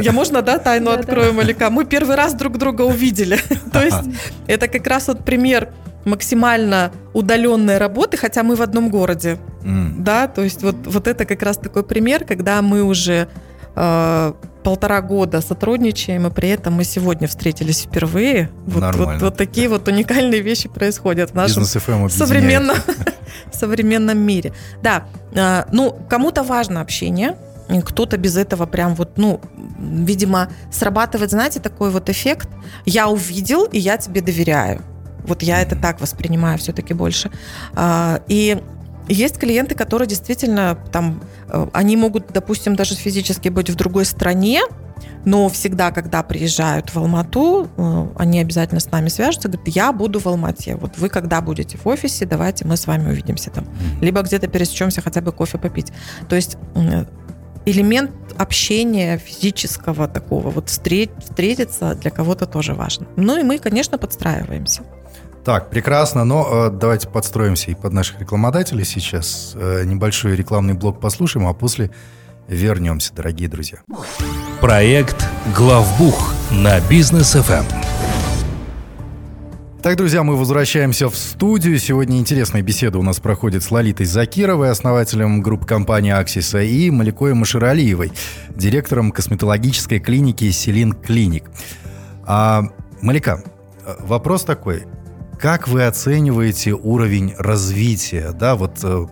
Я 0.02 0.12
можно, 0.12 0.42
да, 0.42 0.58
тайну 0.58 0.90
открою, 0.90 1.32
Малика? 1.32 1.70
Мы 1.70 1.86
первый 1.86 2.14
раз 2.14 2.34
друг 2.34 2.58
друга 2.58 2.82
увидели. 2.82 3.38
То 3.72 3.82
есть 3.82 4.20
это 4.46 4.68
как 4.68 4.86
раз 4.86 5.08
вот 5.08 5.24
пример 5.24 5.72
максимально 6.04 6.92
удаленной 7.14 7.78
работы, 7.78 8.18
хотя 8.18 8.42
мы 8.42 8.56
в 8.56 8.62
одном 8.62 8.90
городе. 8.90 9.38
Mm. 9.62 9.94
Да, 9.98 10.28
то 10.28 10.42
есть 10.42 10.62
вот, 10.62 10.76
вот 10.84 11.08
это 11.08 11.24
как 11.24 11.42
раз 11.42 11.56
такой 11.56 11.82
пример, 11.82 12.26
когда 12.26 12.60
мы 12.60 12.82
уже 12.82 13.26
э, 13.74 14.32
полтора 14.64 15.00
года 15.02 15.40
сотрудничаем, 15.40 16.26
и 16.26 16.30
при 16.30 16.48
этом 16.48 16.74
мы 16.74 16.84
сегодня 16.84 17.28
встретились 17.28 17.82
впервые. 17.82 18.50
Вот, 18.66 18.94
вот, 18.96 19.20
вот 19.20 19.36
такие 19.36 19.68
вот 19.68 19.86
уникальные 19.86 20.40
вещи 20.40 20.68
происходят 20.68 21.30
в 21.30 21.34
нашем 21.34 21.64
современном, 22.08 22.76
современном 23.52 24.18
мире. 24.18 24.52
Да, 24.82 25.06
э, 25.32 25.64
ну, 25.70 25.96
кому-то 26.08 26.42
важно 26.42 26.80
общение, 26.80 27.36
кто-то 27.84 28.16
без 28.16 28.36
этого 28.36 28.66
прям 28.66 28.94
вот, 28.94 29.16
ну, 29.16 29.40
видимо, 29.78 30.48
срабатывает, 30.72 31.30
знаете, 31.30 31.60
такой 31.60 31.90
вот 31.90 32.10
эффект. 32.10 32.48
Я 32.84 33.08
увидел, 33.08 33.64
и 33.64 33.78
я 33.78 33.96
тебе 33.96 34.20
доверяю. 34.20 34.82
Вот 35.26 35.42
я 35.42 35.62
это 35.62 35.76
так 35.76 36.00
воспринимаю 36.00 36.58
все-таки 36.58 36.92
больше. 36.94 37.30
А, 37.74 38.20
и 38.28 38.62
есть 39.08 39.38
клиенты, 39.38 39.74
которые 39.74 40.08
действительно 40.08 40.78
там, 40.92 41.22
э, 41.48 41.66
они 41.72 41.96
могут, 41.96 42.32
допустим, 42.32 42.76
даже 42.76 42.94
физически 42.94 43.48
быть 43.48 43.70
в 43.70 43.74
другой 43.74 44.04
стране, 44.04 44.62
но 45.24 45.48
всегда, 45.48 45.90
когда 45.90 46.22
приезжают 46.22 46.94
в 46.94 46.98
Алмату, 46.98 47.68
э, 47.76 48.06
они 48.16 48.40
обязательно 48.40 48.80
с 48.80 48.90
нами 48.90 49.08
свяжутся, 49.08 49.48
говорят, 49.48 49.68
я 49.68 49.92
буду 49.92 50.20
в 50.20 50.26
Алмате, 50.26 50.76
вот 50.76 50.98
вы 50.98 51.08
когда 51.08 51.40
будете 51.40 51.78
в 51.78 51.86
офисе, 51.86 52.26
давайте 52.26 52.64
мы 52.66 52.76
с 52.76 52.86
вами 52.86 53.10
увидимся 53.10 53.50
там. 53.50 53.66
Либо 54.00 54.22
где-то 54.22 54.48
пересечемся 54.48 55.02
хотя 55.02 55.20
бы 55.20 55.32
кофе 55.32 55.58
попить. 55.58 55.92
То 56.28 56.36
есть 56.36 56.56
элемент 57.66 58.12
общения 58.36 59.18
физического 59.18 60.08
такого, 60.08 60.50
вот 60.50 60.68
встретиться 60.68 61.94
для 61.94 62.10
кого-то 62.10 62.46
тоже 62.46 62.74
важно. 62.74 63.06
Ну 63.16 63.38
и 63.38 63.42
мы, 63.42 63.58
конечно, 63.58 63.98
подстраиваемся. 63.98 64.82
Так, 65.44 65.68
прекрасно, 65.68 66.24
но 66.24 66.68
э, 66.68 66.70
давайте 66.70 67.06
подстроимся 67.06 67.70
и 67.70 67.74
под 67.74 67.92
наших 67.92 68.18
рекламодателей 68.18 68.86
сейчас. 68.86 69.52
Э, 69.54 69.84
небольшой 69.84 70.36
рекламный 70.36 70.72
блок 70.72 71.00
послушаем, 71.00 71.46
а 71.46 71.52
после 71.52 71.90
вернемся, 72.48 73.12
дорогие 73.12 73.50
друзья. 73.50 73.80
Проект 74.62 75.28
«Главбух» 75.54 76.32
на 76.50 76.80
бизнес 76.88 77.36
FM. 77.36 77.60
Эм. 77.60 77.66
Так, 79.82 79.98
друзья, 79.98 80.22
мы 80.22 80.34
возвращаемся 80.36 81.10
в 81.10 81.14
студию. 81.14 81.78
Сегодня 81.78 82.18
интересная 82.18 82.62
беседа 82.62 82.98
у 82.98 83.02
нас 83.02 83.20
проходит 83.20 83.62
с 83.62 83.70
Лолитой 83.70 84.06
Закировой, 84.06 84.70
основателем 84.70 85.42
группы 85.42 85.66
компании 85.66 86.12
«Аксиса», 86.12 86.62
и 86.62 86.88
Маликой 86.88 87.34
Маширалиевой, 87.34 88.12
директором 88.48 89.12
косметологической 89.12 90.00
клиники 90.00 90.50
«Селин 90.50 90.94
Клиник». 90.94 91.50
А, 92.24 92.62
Малика, 93.02 93.42
э, 93.84 93.94
вопрос 94.00 94.44
такой. 94.44 94.84
Как 95.38 95.68
вы 95.68 95.84
оцениваете 95.84 96.72
уровень 96.72 97.34
развития, 97.36 98.32
да, 98.32 98.54
вот 98.54 98.78
э, 98.82 99.06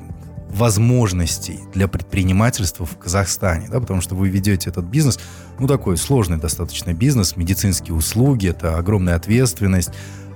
возможностей 0.50 1.60
для 1.74 1.88
предпринимательства 1.88 2.86
в 2.86 2.96
Казахстане, 2.98 3.68
да, 3.70 3.80
потому 3.80 4.00
что 4.00 4.14
вы 4.14 4.28
ведете 4.28 4.70
этот 4.70 4.84
бизнес, 4.84 5.18
ну, 5.58 5.66
такой 5.66 5.96
сложный 5.96 6.38
достаточно 6.38 6.92
бизнес, 6.92 7.36
медицинские 7.36 7.94
услуги, 7.94 8.48
это 8.48 8.76
огромная 8.76 9.16
ответственность, 9.16 9.90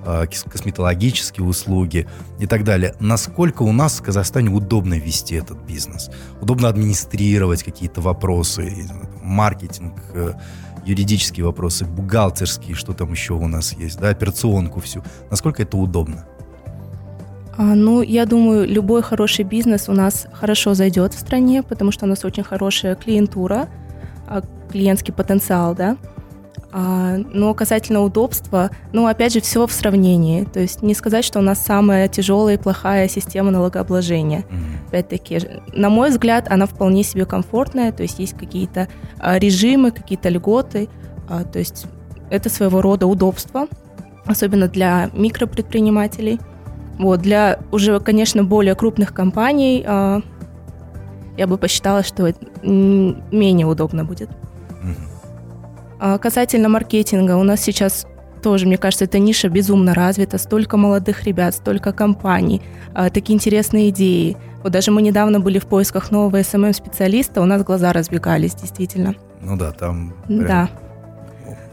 э, 0.05 0.25
косметологические 0.51 1.45
услуги 1.45 2.07
и 2.39 2.47
так 2.47 2.63
далее. 2.63 2.95
Насколько 2.99 3.63
у 3.63 3.71
нас 3.71 3.99
в 3.99 4.03
Казахстане 4.03 4.49
удобно 4.49 4.95
вести 4.95 5.35
этот 5.35 5.59
бизнес? 5.59 6.09
Удобно 6.41 6.67
администрировать 6.67 7.63
какие-то 7.63 8.01
вопросы, 8.01 8.87
маркетинг, 9.21 9.93
э, 10.13 10.33
юридические 10.87 11.45
вопросы, 11.45 11.85
бухгалтерские, 11.85 12.75
что 12.75 12.93
там 12.93 13.11
еще 13.11 13.33
у 13.33 13.47
нас 13.47 13.73
есть, 13.73 13.99
да, 13.99 14.09
операционку 14.09 14.79
всю. 14.79 15.03
Насколько 15.29 15.63
это 15.63 15.77
удобно? 15.77 16.25
А, 17.57 17.75
ну, 17.75 18.01
я 18.01 18.25
думаю, 18.25 18.67
любой 18.67 19.01
хороший 19.01 19.43
бизнес 19.43 19.89
у 19.89 19.93
нас 19.93 20.27
хорошо 20.31 20.73
зайдет 20.73 21.13
в 21.13 21.19
стране, 21.19 21.63
потому 21.63 21.91
что 21.91 22.05
у 22.05 22.07
нас 22.07 22.23
очень 22.23 22.43
хорошая 22.43 22.95
клиентура, 22.95 23.67
а, 24.27 24.41
клиентский 24.71 25.13
потенциал, 25.13 25.75
да. 25.75 25.97
А, 26.71 27.17
но 27.17 27.53
касательно 27.53 28.01
удобства, 28.01 28.71
ну, 28.91 29.07
опять 29.07 29.33
же, 29.33 29.41
все 29.41 29.65
в 29.67 29.71
сравнении. 29.71 30.43
То 30.43 30.59
есть 30.59 30.81
не 30.81 30.93
сказать, 30.93 31.23
что 31.23 31.39
у 31.39 31.41
нас 31.41 31.63
самая 31.63 32.07
тяжелая 32.07 32.55
и 32.55 32.61
плохая 32.61 33.07
система 33.07 33.51
налогообложения. 33.51 34.39
Mm-hmm. 34.39 34.87
Опять-таки, 34.87 35.39
на 35.73 35.89
мой 35.89 36.09
взгляд, 36.09 36.47
она 36.49 36.65
вполне 36.65 37.03
себе 37.03 37.25
комфортная. 37.25 37.91
То 37.91 38.03
есть 38.03 38.19
есть 38.19 38.37
какие-то 38.37 38.89
а, 39.19 39.39
режимы, 39.39 39.91
какие-то 39.91 40.29
льготы. 40.29 40.89
А, 41.29 41.43
то 41.43 41.59
есть 41.59 41.85
это 42.29 42.49
своего 42.49 42.81
рода 42.81 43.07
удобство, 43.07 43.67
особенно 44.25 44.67
для 44.67 45.09
микропредпринимателей. 45.13 46.39
Вот, 46.99 47.21
для 47.21 47.59
уже, 47.71 47.99
конечно, 47.99 48.43
более 48.43 48.75
крупных 48.75 49.13
компаний 49.13 49.85
я 51.37 51.45
бы 51.45 51.57
посчитала, 51.59 52.01
что 52.03 52.33
менее 52.63 53.67
удобно 53.67 54.03
будет. 54.03 54.29
А 55.99 56.17
касательно 56.17 56.69
маркетинга, 56.69 57.35
у 57.37 57.43
нас 57.43 57.61
сейчас 57.61 58.05
тоже, 58.41 58.67
мне 58.67 58.77
кажется, 58.77 59.05
эта 59.05 59.19
ниша 59.19 59.49
безумно 59.49 59.93
развита. 59.93 60.37
Столько 60.37 60.77
молодых 60.77 61.23
ребят, 61.23 61.55
столько 61.55 61.91
компаний, 61.91 62.61
а, 62.93 63.09
такие 63.09 63.35
интересные 63.35 63.89
идеи. 63.89 64.37
Вот 64.63 64.71
даже 64.71 64.91
мы 64.91 65.01
недавно 65.01 65.39
были 65.39 65.59
в 65.59 65.65
поисках 65.65 66.11
нового 66.11 66.39
SMM-специалиста, 66.39 67.41
у 67.41 67.45
нас 67.45 67.63
глаза 67.63 67.93
разбегались, 67.93 68.55
действительно. 68.55 69.15
Ну 69.41 69.57
да, 69.57 69.71
там... 69.71 70.13
Прям... 70.27 70.47
Да. 70.47 70.69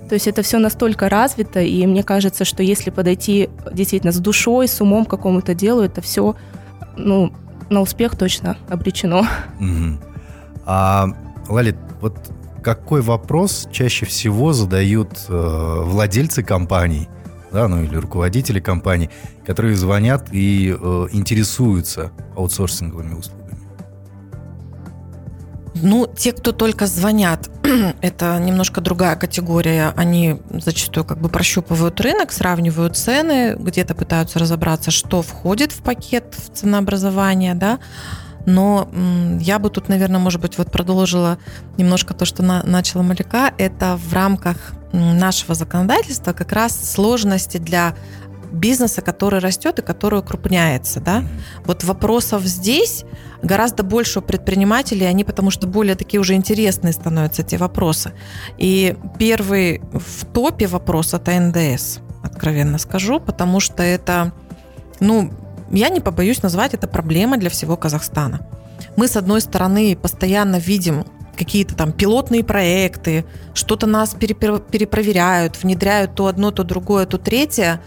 То 0.09 0.15
есть 0.15 0.27
это 0.27 0.43
все 0.43 0.59
настолько 0.59 1.09
развито, 1.09 1.61
и 1.61 1.87
мне 1.87 2.03
кажется, 2.03 2.45
что 2.45 2.63
если 2.63 2.91
подойти 2.91 3.49
действительно 3.73 4.13
с 4.13 4.19
душой, 4.19 4.69
с 4.69 4.81
умом 4.81 5.07
к 5.07 5.11
какому-то 5.11 5.55
делу, 5.55 5.81
это 5.81 6.03
все, 6.03 6.37
ну, 6.97 7.33
на 7.71 7.81
успех 7.81 8.17
точно 8.17 8.57
обречено. 8.69 9.27
Угу. 9.59 9.99
А, 10.67 11.09
Лалит, 11.49 11.77
вот 12.01 12.17
какой 12.65 13.03
вопрос 13.03 13.69
чаще 13.71 14.07
всего 14.07 14.53
задают 14.53 15.27
э, 15.29 15.81
владельцы 15.85 16.43
компаний, 16.43 17.09
да, 17.53 17.69
ну 17.69 17.83
или 17.85 17.95
руководители 17.95 18.59
компаний, 18.59 19.11
которые 19.47 19.77
звонят 19.77 20.29
и 20.33 20.75
э, 20.77 21.07
интересуются 21.13 22.11
аутсорсинговыми 22.35 23.15
услугами? 23.15 23.45
Ну, 25.75 26.07
те, 26.07 26.33
кто 26.33 26.53
только 26.53 26.87
звонят, 26.87 27.51
это 28.01 28.39
немножко 28.39 28.81
другая 28.81 29.17
категория. 29.17 29.93
Они 29.97 30.41
зачастую 30.51 31.05
как 31.05 31.19
бы 31.19 31.29
прощупывают 31.29 32.01
рынок, 32.01 32.33
сравнивают 32.33 32.97
цены, 32.97 33.57
где-то 33.59 33.95
пытаются 33.95 34.39
разобраться, 34.39 34.91
что 34.91 35.21
входит 35.21 35.73
в 35.73 35.83
пакет 35.83 36.35
в 36.35 36.57
ценообразование, 36.57 37.55
да. 37.55 37.79
Но 38.47 38.89
я 39.41 39.59
бы 39.59 39.71
тут, 39.71 39.89
наверное, 39.89 40.21
может 40.21 40.41
быть, 40.41 40.59
вот 40.59 40.71
продолжила 40.71 41.39
немножко 41.77 42.15
то, 42.15 42.25
что 42.25 42.43
на, 42.43 42.63
начала 42.63 43.03
Маляка. 43.03 43.53
Это 43.59 43.97
в 43.97 44.13
рамках 44.13 44.75
нашего 44.93 45.55
законодательства 45.55 46.33
как 46.33 46.53
раз 46.53 46.93
сложности 46.93 47.59
для 47.59 47.95
бизнеса, 48.55 49.03
который 49.03 49.41
растет 49.41 49.79
и 49.79 49.83
который 49.83 50.21
укрупняется. 50.21 51.01
Да? 51.01 51.25
Вот 51.65 51.85
вопросов 51.85 52.43
здесь 52.45 53.05
гораздо 53.43 53.83
больше 53.83 54.21
у 54.21 54.23
предпринимателей, 54.23 55.07
они 55.07 55.25
потому 55.25 55.51
что 55.51 55.67
более 55.67 55.97
такие 55.97 56.21
уже 56.21 56.35
интересные 56.35 56.93
становятся 56.93 57.43
эти 57.43 57.57
вопросы. 57.57 58.13
И 58.57 58.97
первый 59.19 59.81
в 59.93 60.25
топе 60.27 60.67
вопрос 60.67 61.15
это 61.15 61.33
НДС, 61.39 61.99
откровенно 62.23 62.79
скажу, 62.79 63.21
потому 63.21 63.61
что 63.61 63.83
это, 63.83 64.33
ну, 65.01 65.33
я 65.75 65.89
не 65.89 66.01
побоюсь 66.01 66.43
назвать 66.43 66.75
это 66.75 66.87
проблемой 66.87 67.39
для 67.39 67.51
всего 67.51 67.77
Казахстана. 67.77 68.41
Мы, 68.97 69.09
с 69.09 69.17
одной 69.17 69.41
стороны, 69.41 69.97
постоянно 69.97 70.57
видим 70.57 71.05
какие-то 71.37 71.75
там 71.75 71.93
пилотные 71.93 72.45
проекты, 72.45 73.25
что-то 73.55 73.87
нас 73.87 74.15
перепроверяют, 74.15 75.63
внедряют 75.63 76.15
то 76.15 76.29
одно, 76.29 76.53
то 76.53 76.63
другое, 76.63 77.07
то 77.07 77.19
третье, 77.19 77.81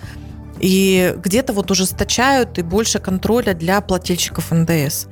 и 0.60 1.16
где-то 1.18 1.54
вот 1.54 1.72
ужесточают 1.72 2.58
и 2.58 2.62
больше 2.62 3.00
контроля 3.00 3.54
для 3.54 3.80
плательщиков 3.80 4.52
НДС. 4.52 5.08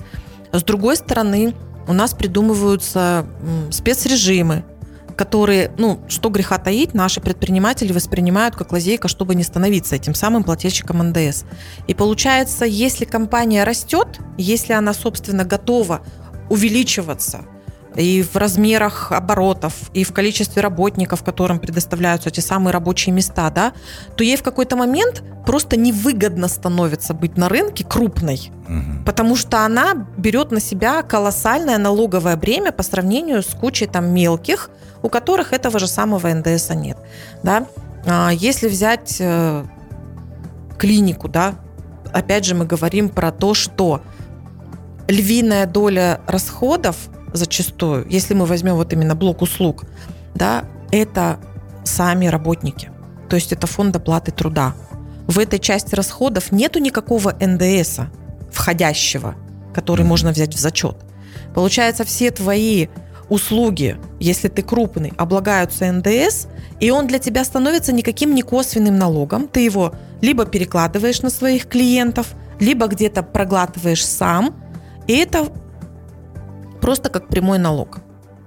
С 0.52 0.64
другой 0.64 0.98
стороны, 0.98 1.54
у 1.88 1.94
нас 1.94 2.14
придумываются 2.14 3.26
спецрежимы, 3.72 4.66
которые, 5.16 5.72
ну, 5.78 6.00
что 6.08 6.30
греха 6.30 6.58
таить, 6.58 6.94
наши 6.94 7.22
предприниматели 7.22 7.92
воспринимают 7.94 8.56
как 8.56 8.72
лазейка, 8.72 9.08
чтобы 9.08 9.36
не 9.36 9.44
становиться 9.44 9.96
этим 9.96 10.14
самым 10.14 10.44
плательщиком 10.44 11.00
НДС. 11.10 11.44
И 11.88 11.94
получается, 11.94 12.66
если 12.66 13.06
компания 13.06 13.64
растет, 13.64 14.20
если 14.38 14.74
она, 14.74 14.94
собственно, 14.94 15.46
готова 15.46 16.02
увеличиваться– 16.50 17.46
и 17.96 18.24
в 18.24 18.36
размерах 18.36 19.12
оборотов, 19.12 19.74
и 19.94 20.04
в 20.04 20.14
количестве 20.14 20.62
работников, 20.62 21.24
которым 21.24 21.60
предоставляются 21.60 22.30
эти 22.30 22.40
самые 22.40 22.74
рабочие 22.74 23.14
места, 23.14 23.50
да, 23.50 23.74
то 24.16 24.24
ей 24.24 24.36
в 24.36 24.44
какой-то 24.44 24.76
момент 24.76 25.24
просто 25.46 25.78
невыгодно 25.78 26.48
становится 26.48 27.14
быть 27.14 27.38
на 27.38 27.50
рынке 27.50 27.84
крупной, 27.84 28.52
угу. 28.68 29.06
потому 29.06 29.36
что 29.36 29.60
она 29.66 30.08
берет 30.18 30.52
на 30.52 30.60
себя 30.60 31.02
колоссальное 31.04 31.78
налоговое 31.78 32.36
бремя 32.36 32.72
по 32.72 32.84
сравнению 32.84 33.42
с 33.42 33.48
кучей 33.48 33.88
там 33.88 34.14
мелких, 34.14 34.70
у 35.02 35.10
которых 35.10 35.54
этого 35.54 35.80
же 35.80 35.88
самого 35.88 36.34
НДСа 36.34 36.76
нет, 36.76 36.98
да. 37.44 37.68
А 38.06 38.32
если 38.32 38.68
взять 38.68 39.18
э, 39.20 39.66
клинику, 40.78 41.28
да, 41.28 41.56
опять 42.14 42.46
же 42.46 42.56
мы 42.56 42.66
говорим 42.66 43.10
про 43.10 43.32
то, 43.32 43.54
что 43.54 44.02
львиная 45.08 45.66
доля 45.66 46.22
расходов 46.28 46.98
зачастую, 47.34 48.06
если 48.10 48.34
мы 48.34 48.46
возьмем 48.46 48.76
вот 48.76 48.94
именно 48.94 49.16
блок 49.16 49.42
услуг, 49.42 49.84
да, 50.34 50.66
это 50.92 51.40
сами 51.84 52.28
работники. 52.28 52.92
То 53.30 53.36
есть 53.36 53.52
это 53.52 53.68
фонд 53.68 53.96
оплаты 53.96 54.32
труда. 54.32 54.74
В 55.28 55.40
этой 55.40 55.60
части 55.60 55.96
расходов 55.96 56.52
нету 56.52 56.80
никакого 56.80 57.36
НДСа 57.40 58.10
входящего, 58.52 59.36
который 59.74 60.04
mm-hmm. 60.04 60.08
можно 60.08 60.32
взять 60.32 60.54
в 60.54 60.60
зачет. 60.60 60.98
Получается, 61.54 62.04
все 62.04 62.32
твои 62.32 62.88
услуги, 63.30 63.98
если 64.20 64.48
ты 64.48 64.62
крупный, 64.62 65.14
облагаются 65.18 65.92
НДС, 65.92 66.48
и 66.80 66.92
он 66.92 67.08
для 67.08 67.20
тебя 67.20 67.44
становится 67.44 67.92
никаким 67.94 68.36
не 68.36 68.42
косвенным 68.42 68.98
налогом. 68.98 69.48
Ты 69.48 69.62
его 69.62 69.94
либо 70.22 70.46
перекладываешь 70.46 71.22
на 71.22 71.30
своих 71.30 71.68
клиентов, 71.68 72.34
либо 72.60 72.88
где-то 72.88 73.24
проглатываешь 73.24 74.06
сам. 74.06 74.56
И 75.08 75.14
это 75.18 75.48
просто 76.82 77.10
как 77.10 77.28
прямой 77.28 77.58
налог. 77.58 78.00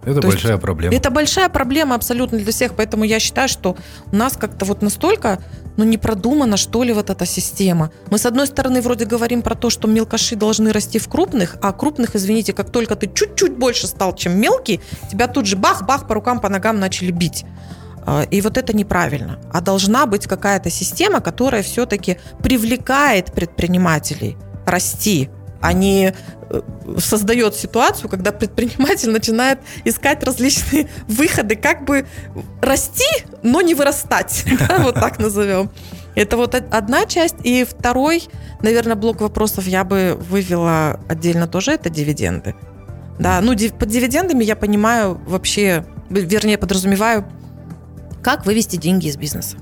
Это 0.05 0.21
То 0.21 0.29
большая 0.29 0.53
есть, 0.53 0.63
проблема. 0.63 0.95
Это 0.95 1.11
большая 1.11 1.49
проблема 1.49 1.95
абсолютно 1.95 2.39
для 2.39 2.53
всех, 2.53 2.75
поэтому 2.75 3.05
я 3.05 3.19
считаю, 3.19 3.49
что 3.49 3.77
у 4.11 4.17
нас 4.17 4.37
как-то 4.37 4.65
вот 4.65 4.81
настолько 4.81 5.41
ну, 5.79 5.85
не 5.85 5.97
продумана, 5.97 6.57
что 6.57 6.83
ли, 6.83 6.93
вот 6.93 7.09
эта 7.09 7.25
система. 7.25 7.91
Мы, 8.11 8.19
с 8.19 8.27
одной 8.27 8.49
стороны, 8.49 8.83
вроде 8.83 9.05
говорим 9.05 9.43
про 9.43 9.55
то, 9.55 9.71
что 9.71 9.89
мелкаши 9.89 10.35
должны 10.35 10.73
расти 10.73 10.99
в 10.99 11.09
крупных, 11.09 11.57
а 11.63 11.73
крупных, 11.73 12.17
извините, 12.17 12.53
как 12.53 12.71
только 12.71 12.97
ты 12.97 13.09
чуть-чуть 13.15 13.57
больше 13.57 13.87
стал, 13.87 14.15
чем 14.15 14.39
мелкий, 14.41 14.81
тебя 15.11 15.29
тут 15.29 15.47
же 15.47 15.57
бах-бах 15.57 16.09
по 16.09 16.15
рукам, 16.15 16.41
по 16.41 16.49
ногам 16.49 16.81
начали 16.81 17.13
бить. 17.13 17.45
А, 18.05 18.23
и 18.23 18.41
вот 18.41 18.59
это 18.59 18.77
неправильно. 18.77 19.39
А 19.53 19.61
должна 19.61 20.07
быть 20.07 20.27
какая-то 20.27 20.69
система, 20.69 21.21
которая 21.21 21.63
все-таки 21.63 22.19
привлекает 22.43 23.33
предпринимателей 23.33 24.37
расти, 24.67 25.31
не 25.73 26.15
э, 26.51 26.61
создает 26.99 27.55
ситуацию, 27.55 28.09
когда 28.09 28.33
предприниматель 28.33 29.11
начинает 29.13 29.59
искать 29.85 30.23
различные 30.25 30.89
выходы, 31.07 31.57
как 31.57 31.85
бы 31.85 32.07
расти, 32.63 33.25
но 33.43 33.61
не 33.61 33.75
вырастать, 33.75 34.45
вот 34.79 34.95
так 34.95 35.19
назовем. 35.19 35.71
Это 36.15 36.37
вот 36.37 36.55
одна 36.55 37.07
часть. 37.07 37.37
И 37.45 37.65
второй, 37.65 38.25
наверное, 38.61 38.97
блок 38.97 39.21
вопросов 39.21 39.67
я 39.67 39.85
бы 39.85 40.19
вывела 40.29 40.99
отдельно 41.09 41.47
тоже, 41.47 41.73
это 41.73 41.91
дивиденды. 41.91 42.55
Да, 43.19 43.41
ну 43.41 43.53
под 43.53 43.89
дивидендами 43.89 44.45
я 44.45 44.57
понимаю 44.57 45.21
вообще, 45.27 45.85
вернее, 46.09 46.59
подразумеваю, 46.59 47.25
как 48.23 48.47
вывести 48.47 48.77
деньги 48.77 49.09
из 49.09 49.17
бизнеса. 49.17 49.57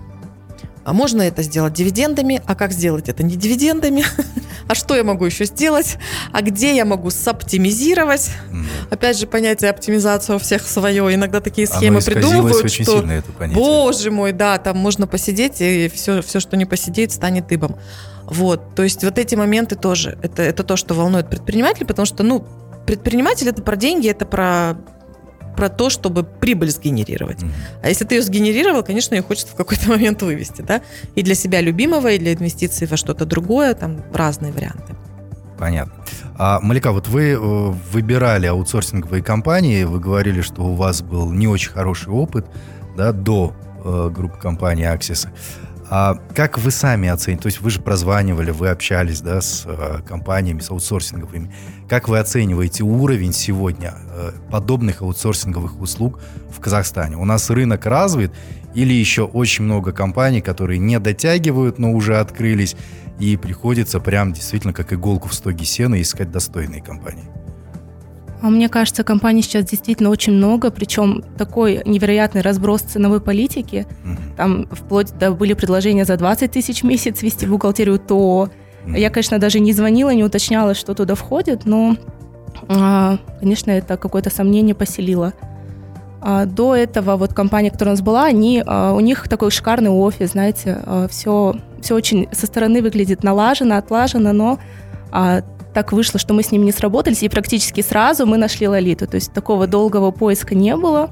А 0.87 0.93
можно 0.93 1.23
это 1.23 1.43
сделать 1.43 1.73
дивидендами, 1.73 2.41
а 2.47 2.55
как 2.55 2.71
сделать 2.71 3.09
это 3.09 3.25
не 3.25 3.35
дивидендами? 3.35 4.05
а 4.69 4.77
что 4.77 4.95
я 4.95 5.03
могу 5.03 5.25
еще 5.25 5.45
сделать? 5.45 5.99
А 6.31 6.43
где 6.43 6.77
я 6.77 6.85
могу 6.85 7.11
соптимизировать? 7.11 8.31
Mm. 8.53 8.65
Опять 8.91 9.19
же, 9.19 9.27
понятие 9.27 9.71
оптимизации 9.71 10.35
у 10.35 10.39
всех 10.39 10.63
свое. 10.63 11.13
Иногда 11.13 11.41
такие 11.41 11.67
схемы 11.67 12.01
придумывают, 12.01 12.65
очень 12.65 12.85
что, 12.85 13.01
сильно 13.01 13.15
это 13.15 13.33
понятие. 13.33 13.65
боже 13.65 14.13
мой, 14.13 14.31
да, 14.31 14.59
там 14.59 14.79
можно 14.79 15.09
посидеть, 15.09 15.61
и 15.61 15.91
все, 15.93 16.23
все, 16.23 16.39
что 16.39 16.57
не 16.57 16.67
посидеть, 16.67 17.11
станет 17.11 17.49
дыбом. 17.49 17.75
Вот, 18.23 18.77
то 18.77 18.85
есть 18.85 19.03
вот 19.03 19.19
эти 19.19 19.35
моменты 19.35 19.75
тоже, 19.75 20.17
это, 20.23 20.45
это 20.45 20.63
то, 20.63 20.77
что 20.77 20.95
волнует 20.95 21.29
предпринимателей, 21.29 21.87
потому 21.87 22.07
что, 22.07 22.23
ну, 22.23 22.47
предприниматель 22.87 23.49
это 23.49 23.61
про 23.61 23.75
деньги, 23.75 24.09
это 24.09 24.25
про 24.25 24.77
про 25.57 25.69
то, 25.69 25.91
чтобы 25.91 26.23
прибыль 26.23 26.71
сгенерировать. 26.71 27.43
Mm-hmm. 27.43 27.81
А 27.83 27.89
если 27.89 28.05
ты 28.05 28.17
ее 28.17 28.23
сгенерировал, 28.23 28.83
конечно, 28.83 29.15
ее 29.15 29.23
хочется 29.23 29.53
в 29.53 29.57
какой-то 29.57 29.89
момент 29.91 30.23
вывести, 30.23 30.63
да? 30.63 30.83
И 31.15 31.23
для 31.23 31.35
себя 31.35 31.61
любимого, 31.61 32.13
и 32.13 32.19
для 32.19 32.35
инвестиций 32.35 32.87
во 32.87 32.97
что-то 32.97 33.25
другое, 33.25 33.75
там 33.75 34.03
разные 34.13 34.53
варианты. 34.53 34.95
Понятно. 35.59 35.95
А, 36.39 36.61
Малика, 36.61 36.93
вот 36.93 37.09
вы 37.09 37.31
э, 37.31 37.37
выбирали 37.39 38.47
аутсорсинговые 38.47 39.23
компании, 39.23 39.85
вы 39.85 40.01
говорили, 40.01 40.43
что 40.43 40.63
у 40.63 40.75
вас 40.75 41.01
был 41.03 41.33
не 41.33 41.49
очень 41.49 41.71
хороший 41.71 42.13
опыт 42.13 42.47
да, 42.95 43.13
до 43.13 43.55
э, 43.83 44.11
группа 44.15 44.37
компаний 44.37 44.85
Аксиса. 44.85 45.33
А 45.89 46.19
как 46.35 46.59
вы 46.59 46.71
сами 46.71 47.09
оцените? 47.09 47.43
То 47.43 47.47
есть 47.47 47.61
вы 47.61 47.71
же 47.71 47.81
прозванивали, 47.81 48.51
вы 48.51 48.69
общались 48.71 49.21
да, 49.21 49.41
с 49.41 49.65
э, 49.67 50.01
компаниями, 50.07 50.61
с 50.61 50.71
аутсорсинговыми. 50.71 51.53
Как 51.89 52.09
вы 52.09 52.19
оцениваете 52.19 52.83
уровень 52.83 53.33
сегодня 53.33 53.95
э, 54.11 54.33
подобных 54.51 55.03
аутсорсинговых 55.03 55.81
услуг 55.81 56.21
в 56.51 56.59
Казахстане? 56.61 57.17
У 57.17 57.25
нас 57.25 57.51
рынок 57.51 57.87
развит 57.87 58.33
или 58.75 58.93
еще 58.93 59.23
очень 59.23 59.65
много 59.65 59.93
компаний, 59.93 60.41
которые 60.41 60.79
не 60.79 60.99
дотягивают, 60.99 61.79
но 61.79 61.93
уже 61.93 62.19
открылись, 62.19 62.77
и 63.21 63.37
приходится 63.37 64.01
прям 64.01 64.33
действительно 64.33 64.73
как 64.73 64.93
иголку 64.93 65.29
в 65.29 65.35
стоге 65.35 65.65
сена 65.65 66.03
искать 66.03 66.33
достойные 66.33 66.83
компании? 66.83 67.25
А 68.43 68.49
мне 68.49 68.69
кажется, 68.69 69.03
компаний 69.03 69.43
сейчас 69.43 69.65
действительно 69.65 70.11
очень 70.11 70.35
много, 70.35 70.71
причем 70.71 71.25
такой 71.39 71.83
невероятный 71.85 72.43
разброс 72.43 72.83
ценовой 72.83 73.21
политики. 73.21 73.87
Угу. 74.05 74.37
Там 74.37 74.67
вплоть 74.71 75.17
до 75.19 75.33
были 75.33 75.55
предложения 75.55 76.05
за 76.05 76.17
20 76.17 76.51
тысяч 76.51 76.83
в 76.83 76.85
месяц 76.87 77.23
вести 77.23 77.47
бухгалтерию, 77.47 77.99
то 77.99 78.51
угу. 78.87 78.95
я, 78.95 79.11
конечно, 79.11 79.39
даже 79.39 79.59
не 79.59 79.73
звонила, 79.73 80.11
не 80.11 80.23
уточняла, 80.23 80.75
что 80.75 80.95
туда 80.95 81.15
входит, 81.15 81.65
но, 81.65 81.97
а, 82.69 83.19
конечно, 83.41 83.71
это 83.71 83.97
какое-то 83.97 84.31
сомнение 84.31 84.75
поселило. 84.75 85.33
А 86.21 86.45
до 86.45 86.75
этого 86.75 87.17
вот 87.17 87.33
компания, 87.33 87.71
которая 87.71 87.95
у 87.95 87.97
нас 87.97 88.03
была, 88.03 88.25
они, 88.25 88.63
у 88.63 89.01
них 89.01 89.29
такой 89.29 89.51
шикарный 89.51 89.91
офис, 89.91 90.33
знаете, 90.33 90.79
все, 91.09 91.55
все 91.81 91.95
очень 91.95 92.29
со 92.33 92.47
стороны 92.47 92.83
выглядит 92.83 93.23
налажено, 93.23 93.77
отлажено, 93.77 94.33
но 94.33 94.59
так 95.77 95.93
вышло, 95.93 96.19
что 96.19 96.33
мы 96.33 96.43
с 96.43 96.53
ним 96.53 96.65
не 96.65 96.73
сработались, 96.73 97.23
и 97.23 97.29
практически 97.29 97.83
сразу 97.83 98.25
мы 98.25 98.39
нашли 98.39 98.67
Лолиту. 98.67 99.07
То 99.07 99.17
есть 99.17 99.31
такого 99.35 99.67
долгого 99.67 100.11
поиска 100.11 100.55
не 100.55 100.75
было. 100.75 101.11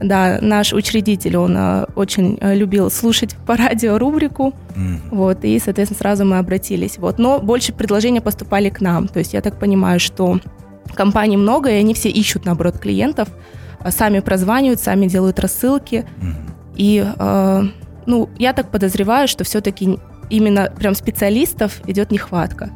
Да, 0.00 0.38
наш 0.40 0.72
учредитель, 0.72 1.36
он 1.36 1.56
э, 1.56 1.86
очень 1.96 2.38
э, 2.40 2.54
любил 2.54 2.92
слушать 2.92 3.34
по 3.46 3.56
радио 3.56 3.98
рубрику, 3.98 4.54
mm. 4.76 4.98
вот, 5.10 5.44
и, 5.44 5.58
соответственно, 5.58 5.98
сразу 5.98 6.24
мы 6.24 6.38
обратились. 6.38 6.96
Вот. 6.98 7.18
Но 7.18 7.40
больше 7.40 7.72
предложения 7.72 8.20
поступали 8.20 8.70
к 8.70 8.80
нам. 8.80 9.08
То 9.08 9.18
есть 9.18 9.34
я 9.34 9.40
так 9.40 9.58
понимаю, 9.58 9.98
что 9.98 10.38
компаний 10.94 11.36
много, 11.36 11.70
и 11.70 11.74
они 11.74 11.92
все 11.92 12.08
ищут, 12.08 12.44
наоборот, 12.44 12.78
клиентов, 12.78 13.28
а 13.80 13.90
сами 13.90 14.20
прозванивают, 14.20 14.78
сами 14.78 15.08
делают 15.08 15.40
рассылки. 15.40 16.04
Mm. 16.20 16.34
И, 16.76 17.04
э, 17.18 17.62
ну, 18.06 18.28
я 18.38 18.52
так 18.52 18.70
подозреваю, 18.70 19.26
что 19.26 19.42
все-таки 19.42 19.98
именно 20.30 20.72
прям 20.78 20.94
специалистов 20.94 21.80
идет 21.88 22.12
нехватка. 22.12 22.70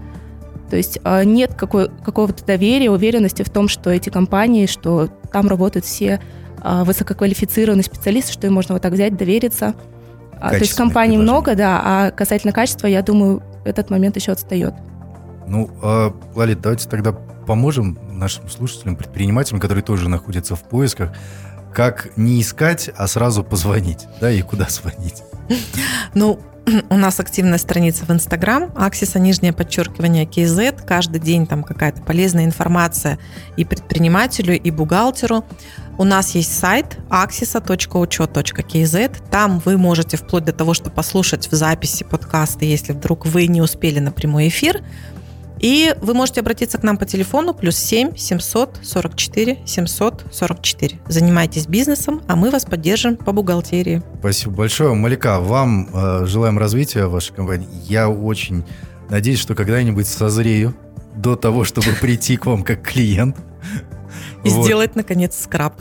То 0.71 0.77
есть 0.77 0.99
а, 1.05 1.25
нет 1.25 1.55
какой, 1.55 1.89
какого-то 1.89 2.45
доверия, 2.45 2.91
уверенности 2.91 3.43
в 3.43 3.51
том, 3.51 3.69
что 3.69 3.91
эти 3.91 4.11
компании, 4.11 4.67
что 4.67 5.09
там 5.33 5.49
работают 5.49 5.85
все 5.85 6.21
а, 6.61 6.85
высококвалифицированные 6.85 7.85
специалисты, 7.85 8.33
что 8.33 8.47
им 8.47 8.55
можно 8.55 8.75
вот 8.75 8.83
так 8.83 8.93
взять, 8.93 9.17
довериться. 9.17 9.75
А, 10.41 10.51
то 10.51 10.57
есть 10.57 10.75
компаний 10.75 11.17
много, 11.17 11.55
да, 11.55 11.81
а 11.85 12.11
касательно 12.11 12.53
качества, 12.53 12.87
я 12.87 13.03
думаю, 13.03 13.43
этот 13.65 13.91
момент 13.91 14.17
еще 14.17 14.33
отстает. 14.33 14.75
Ну, 15.47 15.71
Лалит, 16.35 16.61
давайте 16.61 16.89
тогда 16.89 17.13
поможем 17.13 17.99
нашим 18.13 18.49
слушателям, 18.49 18.95
предпринимателям, 18.95 19.61
которые 19.61 19.83
тоже 19.83 20.09
находятся 20.09 20.55
в 20.55 20.63
поисках, 20.63 21.13
как 21.73 22.17
не 22.17 22.41
искать, 22.41 22.91
а 22.97 23.07
сразу 23.07 23.43
позвонить, 23.43 24.07
да, 24.21 24.31
и 24.31 24.43
куда 24.43 24.67
звонить. 24.69 25.23
Ну, 26.15 26.41
у 26.91 26.97
нас 26.97 27.21
активная 27.21 27.59
страница 27.59 28.05
в 28.05 28.11
Инстаграм, 28.11 28.71
Аксиса, 28.77 29.19
нижнее 29.19 29.53
подчеркивание, 29.53 30.25
KZ. 30.25 30.85
Каждый 30.85 31.21
день 31.21 31.47
там 31.47 31.63
какая-то 31.63 32.03
полезная 32.03 32.45
информация 32.45 33.19
и 33.57 33.65
предпринимателю, 33.65 34.59
и 34.59 34.71
бухгалтеру. 34.71 35.45
У 35.99 36.05
нас 36.05 36.35
есть 36.35 36.57
сайт 36.57 36.99
axisa.учет.kz. 37.11 39.17
Там 39.31 39.61
вы 39.65 39.77
можете 39.77 40.17
вплоть 40.17 40.45
до 40.45 40.53
того, 40.53 40.75
что 40.75 40.91
послушать 40.91 41.51
в 41.51 41.55
записи 41.55 42.05
подкаста, 42.05 42.65
если 42.65 42.93
вдруг 42.93 43.27
вы 43.27 43.47
не 43.47 43.61
успели 43.61 43.99
на 43.99 44.13
прямой 44.13 44.49
эфир, 44.49 44.83
и 45.61 45.95
вы 46.01 46.15
можете 46.15 46.41
обратиться 46.41 46.79
к 46.79 46.83
нам 46.83 46.97
по 46.97 47.07
телефону 47.07 47.55
плюс 47.55 47.77
7 47.77 48.17
744 48.17 49.59
744. 49.65 50.99
Занимайтесь 51.09 51.67
бизнесом, 51.67 52.23
а 52.27 52.37
мы 52.37 52.51
вас 52.51 52.65
поддержим 52.65 53.17
по 53.17 53.33
бухгалтерии. 53.33 54.03
Спасибо 54.21 54.53
большое. 54.53 54.95
Малика, 54.95 55.41
вам 55.41 55.89
э, 55.93 56.27
желаем 56.27 56.59
развития 56.59 57.07
вашей 57.07 57.35
компании. 57.35 57.69
Я 57.85 58.09
очень 58.09 58.65
надеюсь, 59.09 59.39
что 59.39 59.55
когда-нибудь 59.55 60.07
созрею 60.07 60.75
до 61.15 61.37
того, 61.37 61.65
чтобы 61.65 61.89
прийти 62.01 62.37
к 62.37 62.47
вам 62.47 62.63
как 62.63 62.83
клиент. 62.83 63.37
И 64.45 64.49
сделать, 64.49 64.95
наконец, 64.95 65.37
скраб 65.37 65.75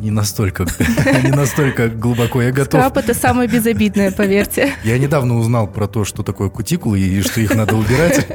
не 0.00 0.10
настолько, 0.10 0.64
не 1.22 1.30
настолько 1.30 1.88
глубоко 1.88 2.42
я 2.42 2.50
готов. 2.50 2.80
Скраб 2.80 2.96
это 2.96 3.14
самое 3.14 3.48
безобидное, 3.48 4.10
поверьте. 4.10 4.72
Я 4.84 4.98
недавно 4.98 5.38
узнал 5.38 5.66
про 5.66 5.86
то, 5.86 6.04
что 6.04 6.22
такое 6.22 6.48
кутикулы 6.48 6.98
и 6.98 7.22
что 7.22 7.40
их 7.40 7.54
надо 7.54 7.76
убирать. 7.76 8.26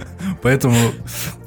Поэтому 0.42 0.76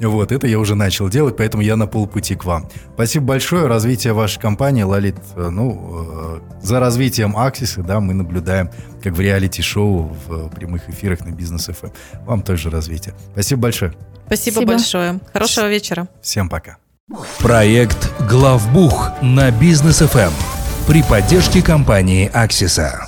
вот 0.00 0.32
это 0.32 0.48
я 0.48 0.58
уже 0.58 0.74
начал 0.74 1.08
делать, 1.08 1.36
поэтому 1.36 1.62
я 1.62 1.76
на 1.76 1.86
полпути 1.86 2.34
к 2.34 2.44
вам. 2.44 2.68
Спасибо 2.94 3.26
большое. 3.26 3.66
Развитие 3.68 4.12
вашей 4.12 4.40
компании, 4.40 4.82
Лалит, 4.82 5.14
э, 5.36 5.50
ну, 5.50 6.40
э, 6.40 6.40
за 6.62 6.80
развитием 6.80 7.36
Аксиса, 7.36 7.82
да, 7.82 8.00
мы 8.00 8.14
наблюдаем, 8.14 8.70
как 9.00 9.12
в 9.12 9.20
реалити-шоу, 9.20 10.16
в 10.26 10.48
прямых 10.48 10.88
эфирах 10.90 11.20
на 11.20 11.30
Бизнес 11.30 11.66
ФМ. 11.66 11.90
Вам 12.26 12.42
тоже 12.42 12.70
развитие. 12.70 13.14
Спасибо 13.32 13.62
большое. 13.62 13.92
Спасибо, 14.26 14.54
Спасибо. 14.54 14.72
большое. 14.72 15.20
Хорошего 15.32 15.68
вечера. 15.68 16.08
Всем 16.20 16.48
пока. 16.48 16.78
Проект 17.38 18.12
«Главбух» 18.28 19.10
на 19.22 19.50
Бизнес 19.50 20.00
ФМ 20.00 20.32
при 20.86 21.02
поддержке 21.02 21.62
компании 21.62 22.30
«Аксиса». 22.30 23.06